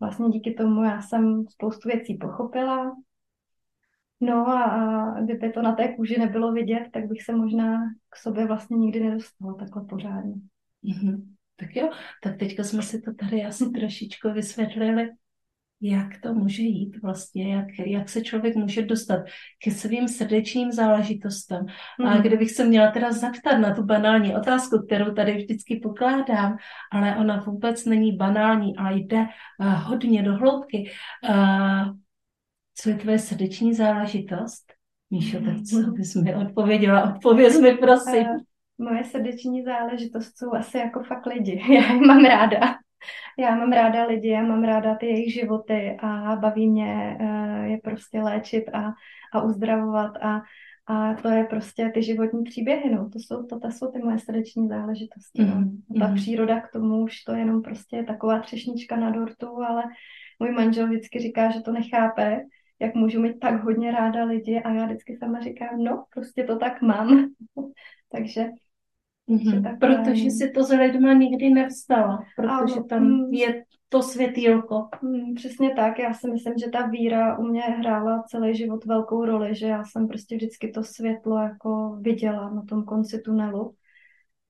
vlastně 0.00 0.28
díky 0.28 0.54
tomu 0.54 0.82
já 0.84 1.02
jsem 1.02 1.44
spoustu 1.48 1.88
věcí 1.88 2.14
pochopila, 2.14 2.96
no 4.20 4.48
a, 4.48 4.62
a 4.62 5.20
kdyby 5.20 5.50
to 5.52 5.62
na 5.62 5.72
té 5.72 5.94
kůži 5.94 6.18
nebylo 6.18 6.52
vidět, 6.52 6.88
tak 6.92 7.06
bych 7.06 7.22
se 7.22 7.36
možná 7.36 7.80
k 8.10 8.16
sobě 8.16 8.46
vlastně 8.46 8.76
nikdy 8.76 9.00
nedostala 9.00 9.54
takhle 9.54 9.84
pořádně. 9.84 10.34
Mhm. 10.82 11.34
Tak 11.56 11.76
jo, 11.76 11.90
tak 12.22 12.36
teďka 12.36 12.64
jsme 12.64 12.82
si 12.82 13.00
to 13.00 13.14
tady 13.14 13.44
asi 13.44 13.70
trošičku 13.70 14.30
vysvětlili, 14.30 15.10
jak 15.80 16.20
to 16.22 16.34
může 16.34 16.62
jít 16.62 17.02
vlastně, 17.02 17.54
jak, 17.54 17.66
jak 17.86 18.08
se 18.08 18.20
člověk 18.22 18.56
může 18.56 18.82
dostat 18.82 19.20
ke 19.64 19.70
svým 19.70 20.08
srdečním 20.08 20.72
záležitostem. 20.72 21.66
A 22.04 22.14
Mhm. 22.14 22.22
kdybych 22.22 22.50
se 22.50 22.64
měla 22.64 22.90
teda 22.90 23.12
zaptat 23.12 23.58
na 23.58 23.74
tu 23.74 23.82
banální 23.82 24.36
otázku, 24.36 24.78
kterou 24.86 25.14
tady 25.14 25.36
vždycky 25.36 25.80
pokládám, 25.82 26.56
ale 26.92 27.16
ona 27.16 27.42
vůbec 27.46 27.84
není 27.84 28.16
banální, 28.16 28.76
ale 28.76 28.98
jde 28.98 29.26
uh, 29.60 29.72
hodně 29.82 30.22
do 30.22 30.34
hloubky. 30.34 30.90
Uh, 31.28 31.94
co 32.80 32.90
je 32.90 32.96
tvoje 32.96 33.18
srdeční 33.18 33.74
záležitost? 33.74 34.72
Míšo, 35.10 35.40
tak 35.40 35.62
co 35.62 35.90
bys 35.90 36.14
mi 36.14 36.34
odpověděla? 36.34 37.14
Odpověz 37.14 37.60
mi, 37.60 37.74
prosím. 37.74 38.26
Eh, 38.26 38.36
Moje 38.78 39.04
srdeční 39.04 39.62
záležitost 39.62 40.38
jsou 40.38 40.54
asi 40.54 40.78
jako 40.78 41.02
fakt 41.02 41.26
lidi. 41.26 41.62
Já 41.74 41.92
je 41.92 42.00
mám 42.00 42.24
ráda. 42.24 42.60
Já 43.38 43.56
mám 43.56 43.72
ráda 43.72 44.06
lidi, 44.06 44.28
já 44.28 44.42
mám 44.42 44.64
ráda 44.64 44.94
ty 44.94 45.06
jejich 45.06 45.34
životy 45.34 45.96
a 46.00 46.36
baví 46.36 46.70
mě 46.70 47.16
eh, 47.20 47.68
je 47.68 47.78
prostě 47.78 48.22
léčit 48.22 48.64
a, 48.72 48.92
a 49.34 49.42
uzdravovat 49.42 50.16
a, 50.16 50.42
a 50.86 51.14
to 51.14 51.28
je 51.28 51.44
prostě 51.44 51.90
ty 51.94 52.02
životní 52.02 52.44
příběhy, 52.44 52.94
no. 52.94 53.10
To 53.10 53.18
jsou, 53.18 53.46
to, 53.46 53.60
to 53.60 53.70
jsou 53.70 53.92
ty 53.92 53.98
moje 53.98 54.18
srdeční 54.18 54.68
záležitosti, 54.68 55.44
no. 55.44 55.54
Mhm, 55.54 55.82
Ta 55.98 56.06
mhm. 56.06 56.14
příroda 56.14 56.60
k 56.60 56.72
tomu 56.72 57.02
už 57.02 57.22
to 57.22 57.32
je 57.32 57.38
jenom 57.38 57.62
prostě 57.62 58.02
taková 58.02 58.40
třešnička 58.40 58.96
na 58.96 59.10
dortu, 59.10 59.62
ale 59.62 59.82
můj 60.38 60.52
manžel 60.52 60.86
vždycky 60.86 61.18
říká, 61.18 61.50
že 61.50 61.60
to 61.60 61.72
nechápe, 61.72 62.40
jak 62.80 62.94
můžu 62.94 63.20
mít 63.20 63.38
tak 63.40 63.62
hodně 63.64 63.90
ráda 63.92 64.24
lidi 64.24 64.60
a 64.60 64.70
já 64.72 64.84
vždycky 64.86 65.16
sama 65.16 65.40
říkám, 65.40 65.84
no, 65.84 66.04
prostě 66.14 66.44
to 66.44 66.56
tak 66.56 66.82
mám. 66.82 67.26
Takže 68.12 68.46
Mhm, 69.30 69.62
takhle- 69.62 69.78
Protože 69.96 70.30
si 70.30 70.50
to 70.50 70.64
s 70.64 70.70
lidma 70.70 71.12
nikdy 71.12 71.50
nevstala, 71.50 72.24
protože 72.36 72.74
Ano, 72.74 72.84
tam 72.84 73.02
mm. 73.04 73.32
je 73.34 73.64
to 73.88 74.02
světýlko. 74.02 74.88
Mm, 75.02 75.34
přesně 75.34 75.70
tak, 75.74 75.98
já 75.98 76.14
si 76.14 76.30
myslím, 76.30 76.54
že 76.58 76.70
ta 76.70 76.86
víra 76.86 77.38
u 77.38 77.42
mě 77.42 77.60
hrála 77.62 78.22
celý 78.22 78.54
život 78.56 78.84
velkou 78.84 79.24
roli, 79.24 79.54
že 79.54 79.66
já 79.66 79.84
jsem 79.84 80.08
prostě 80.08 80.36
vždycky 80.36 80.70
to 80.70 80.84
světlo 80.84 81.38
jako 81.38 81.98
viděla 82.00 82.50
na 82.50 82.62
tom 82.62 82.84
konci 82.84 83.20
tunelu 83.20 83.74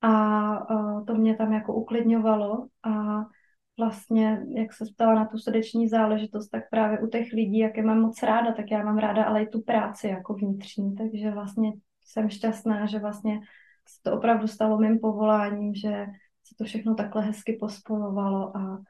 a, 0.01 0.09
a 0.55 1.01
to 1.03 1.15
mě 1.15 1.35
tam 1.35 1.53
jako 1.53 1.73
uklidňovalo 1.73 2.67
a 2.83 3.23
vlastně, 3.79 4.41
jak 4.55 4.73
se 4.73 4.85
ptala 4.95 5.13
na 5.15 5.25
tu 5.25 5.37
srdeční 5.37 5.87
záležitost, 5.87 6.49
tak 6.49 6.63
právě 6.69 6.99
u 6.99 7.07
těch 7.07 7.33
lidí, 7.33 7.57
jak 7.57 7.77
je 7.77 7.83
mám 7.83 8.01
moc 8.01 8.23
ráda, 8.23 8.51
tak 8.53 8.71
já 8.71 8.83
mám 8.83 8.97
ráda 8.97 9.23
ale 9.23 9.43
i 9.43 9.47
tu 9.47 9.61
práci 9.61 10.07
jako 10.07 10.33
vnitřní, 10.33 10.95
takže 10.95 11.31
vlastně 11.31 11.73
jsem 12.05 12.29
šťastná, 12.29 12.85
že 12.85 12.99
vlastně 12.99 13.39
se 13.87 14.01
to 14.03 14.17
opravdu 14.17 14.47
stalo 14.47 14.77
mým 14.77 14.99
povoláním, 14.99 15.75
že 15.75 16.05
se 16.43 16.55
to 16.57 16.63
všechno 16.63 16.95
takhle 16.95 17.21
hezky 17.21 17.57
pospojovalo 17.59 18.57
a 18.57 18.81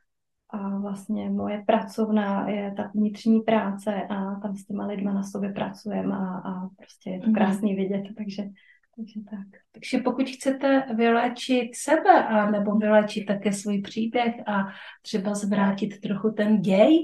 a 0.52 0.78
vlastně 0.80 1.30
moje 1.30 1.63
pracovna 1.67 2.49
je 2.49 2.73
ta 2.78 2.91
vnitřní 2.95 3.41
práce 3.41 3.93
a 4.10 4.39
tam 4.39 4.56
s 4.56 4.65
těma 4.65 4.86
lidma 4.86 5.13
na 5.13 5.23
sobě 5.23 5.54
pracujeme 5.54 6.15
a, 6.15 6.25
a 6.39 6.67
prostě 6.78 7.10
je 7.10 7.19
to 7.19 7.25
Mhm. 7.25 7.34
krásný 7.36 7.75
vidět, 7.75 8.04
takže, 8.17 8.43
takže 8.99 9.19
tak. 9.29 9.62
Takže 9.71 9.97
pokud 9.97 10.29
chcete 10.29 10.83
vyléčit 10.95 11.75
sebe 11.75 12.25
a 12.27 12.51
nebo 12.51 12.75
vyléčit 12.75 13.25
také 13.25 13.53
svůj 13.53 13.81
příběh 13.81 14.35
a 14.47 14.67
třeba 15.01 15.35
zvrátit 15.35 16.01
trochu 16.01 16.31
ten 16.31 16.62
děj, 16.62 16.97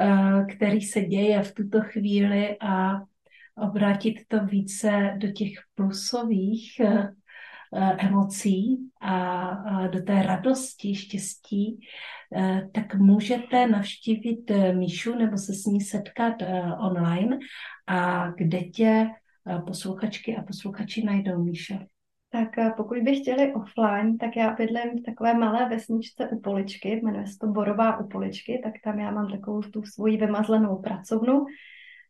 eh, 0.00 0.44
který 0.56 0.80
se 0.80 1.00
děje 1.00 1.42
v 1.42 1.54
tuto 1.54 1.80
chvíli 1.80 2.56
a 2.60 2.92
obrátit 3.56 4.14
to 4.28 4.44
více 4.44 5.14
do 5.16 5.32
těch 5.32 5.52
plusových 5.74 6.80
eh, 6.80 7.08
eh, 7.74 7.96
emocí 7.98 8.78
a 9.00 9.86
do 9.86 10.02
té 10.02 10.22
radosti, 10.22 10.94
štěstí, 10.94 11.80
tak 12.74 12.94
můžete 12.94 13.66
navštívit 13.66 14.50
Míšu 14.72 15.14
nebo 15.14 15.36
se 15.36 15.52
s 15.54 15.64
ní 15.64 15.80
setkat 15.80 16.34
online. 16.80 17.38
A 17.86 18.30
kde 18.30 18.60
tě 18.60 19.10
posluchačky 19.66 20.36
a 20.36 20.42
posluchači 20.42 21.04
najdou, 21.04 21.44
Míša? 21.44 21.78
Tak 22.32 22.58
eh, 22.58 22.72
pokud 22.76 22.98
by 22.98 23.16
chtěli 23.16 23.54
offline, 23.54 24.18
tak 24.18 24.36
já 24.36 24.54
bydlím 24.54 24.98
v 24.98 25.02
takové 25.06 25.34
malé 25.34 25.68
vesničce 25.68 26.28
u 26.28 26.40
Poličky, 26.40 27.00
jmenuje 27.04 27.26
se 27.26 27.38
to 27.40 27.46
Borová 27.46 27.98
u 27.98 28.08
Poličky, 28.08 28.60
tak 28.64 28.72
tam 28.84 28.98
já 28.98 29.10
mám 29.10 29.30
takovou 29.30 29.60
tu 29.60 29.82
svoji 29.82 30.16
vymazlenou 30.16 30.76
pracovnu, 30.76 31.44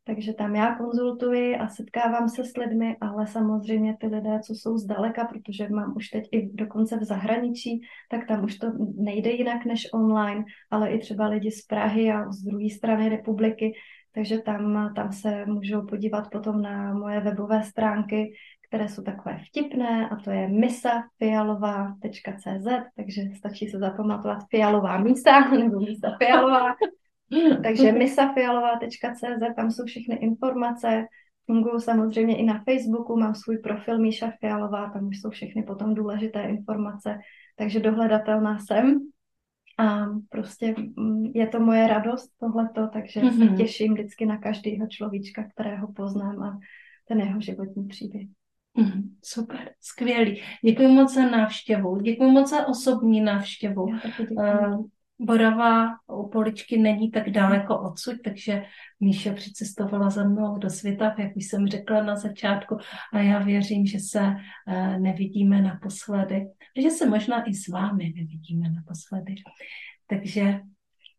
takže 0.05 0.33
tam 0.33 0.55
já 0.55 0.75
konzultuji 0.75 1.57
a 1.57 1.68
setkávám 1.68 2.29
se 2.29 2.45
s 2.45 2.57
lidmi, 2.57 2.97
ale 3.01 3.27
samozřejmě 3.27 3.97
ty 4.01 4.07
lidé, 4.07 4.40
co 4.40 4.55
jsou 4.55 4.77
zdaleka, 4.77 5.25
protože 5.25 5.68
mám 5.68 5.97
už 5.97 6.09
teď 6.09 6.29
i 6.33 6.51
dokonce 6.53 6.97
v 6.97 7.05
zahraničí, 7.05 7.81
tak 8.11 8.27
tam 8.29 8.45
už 8.45 8.59
to 8.59 8.66
nejde 8.95 9.31
jinak 9.31 9.64
než 9.64 9.89
online, 9.95 10.45
ale 10.70 10.91
i 10.91 10.99
třeba 10.99 11.26
lidi 11.26 11.51
z 11.51 11.66
Prahy 11.66 12.12
a 12.12 12.33
z 12.33 12.43
druhé 12.43 12.70
strany 12.70 13.09
republiky, 13.09 13.72
takže 14.15 14.39
tam, 14.39 14.95
tam 14.95 15.13
se 15.13 15.47
můžou 15.47 15.87
podívat 15.87 16.31
potom 16.31 16.63
na 16.63 16.95
moje 16.95 17.21
webové 17.21 17.63
stránky, 17.63 18.35
které 18.69 18.89
jsou 18.89 19.03
takové 19.03 19.39
vtipné 19.49 20.09
a 20.09 20.17
to 20.17 20.31
je 20.31 20.49
misafialová.cz, 20.49 22.67
takže 22.97 23.23
stačí 23.37 23.69
se 23.69 23.79
zapamatovat 23.79 24.39
fialová 24.51 24.99
mísa 24.99 25.51
nebo 25.59 25.81
mísa 25.81 26.17
fialová. 26.19 26.75
Takže 27.63 27.93
misafialová.cz, 27.93 29.57
tam 29.57 29.71
jsou 29.71 29.85
všechny 29.85 30.15
informace, 30.15 31.07
fungují 31.47 31.81
samozřejmě 31.81 32.39
i 32.39 32.43
na 32.43 32.63
Facebooku, 32.65 33.17
mám 33.17 33.35
svůj 33.35 33.59
profil 33.59 33.99
Míša 33.99 34.33
Fialová, 34.41 34.91
tam 34.91 35.09
už 35.09 35.21
jsou 35.21 35.31
všechny 35.31 35.63
potom 35.63 35.95
důležité 35.95 36.43
informace, 36.43 37.19
takže 37.57 37.81
dohledatelná 37.81 38.59
jsem. 38.59 39.12
A 39.83 40.07
prostě 40.28 40.74
mm, 40.97 41.26
je 41.35 41.47
to 41.47 41.61
moje 41.61 41.87
radost 41.89 42.30
tohleto, 42.41 42.89
takže 42.93 43.20
mm-hmm. 43.20 43.39
se 43.39 43.45
Mhm. 43.45 43.57
těším 43.57 43.95
vždycky 43.95 44.26
na 44.26 44.39
každého 44.39 44.87
človíčka, 44.87 45.45
kterého 45.45 45.93
poznám 45.93 46.43
a 46.43 46.59
ten 47.09 47.20
jeho 47.20 47.41
životní 47.41 47.89
příběh. 47.89 48.26
Mhm, 48.74 49.03
Super, 49.24 49.70
skvělý. 49.80 50.41
Děkuji 50.64 50.89
moc 50.89 51.14
za 51.14 51.30
návštěvu, 51.30 52.01
děkuji 52.01 52.30
moc 52.30 52.51
za 52.51 52.66
osobní 52.66 53.20
návštěvu. 53.20 53.87
Eh, 54.43 54.70
Borava 55.21 55.89
u 56.07 56.29
Poličky 56.29 56.79
není 56.79 57.11
tak 57.11 57.31
daleko 57.31 57.81
odsud, 57.81 58.17
takže 58.25 58.65
Míša 59.01 59.33
přicestovala 59.33 60.11
za 60.11 60.25
mnou 60.25 60.59
do 60.59 60.71
světa, 60.71 61.15
jak 61.19 61.37
už 61.37 61.45
jsem 61.45 61.67
řekla 61.67 62.03
na 62.03 62.17
začátku, 62.17 62.77
a 63.13 63.19
já 63.19 63.39
věřím, 63.39 63.87
že 63.87 63.99
se 63.99 64.21
eh, 64.69 64.99
nevidíme 64.99 65.63
naposledy, 65.63 66.47
že 66.83 66.91
se 66.91 67.09
možná 67.09 67.45
i 67.51 67.55
s 67.55 67.69
vámi 67.69 68.13
nevidíme 68.17 68.71
naposledy. 68.71 69.35
Takže 70.07 70.61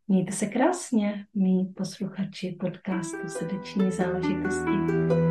mějte 0.07 0.31
se 0.31 0.45
krásně, 0.45 1.25
mý 1.33 1.65
posluchači 1.65 2.57
podcastu 2.59 3.27
Srdeční 3.27 3.91
záležitosti. 3.91 5.22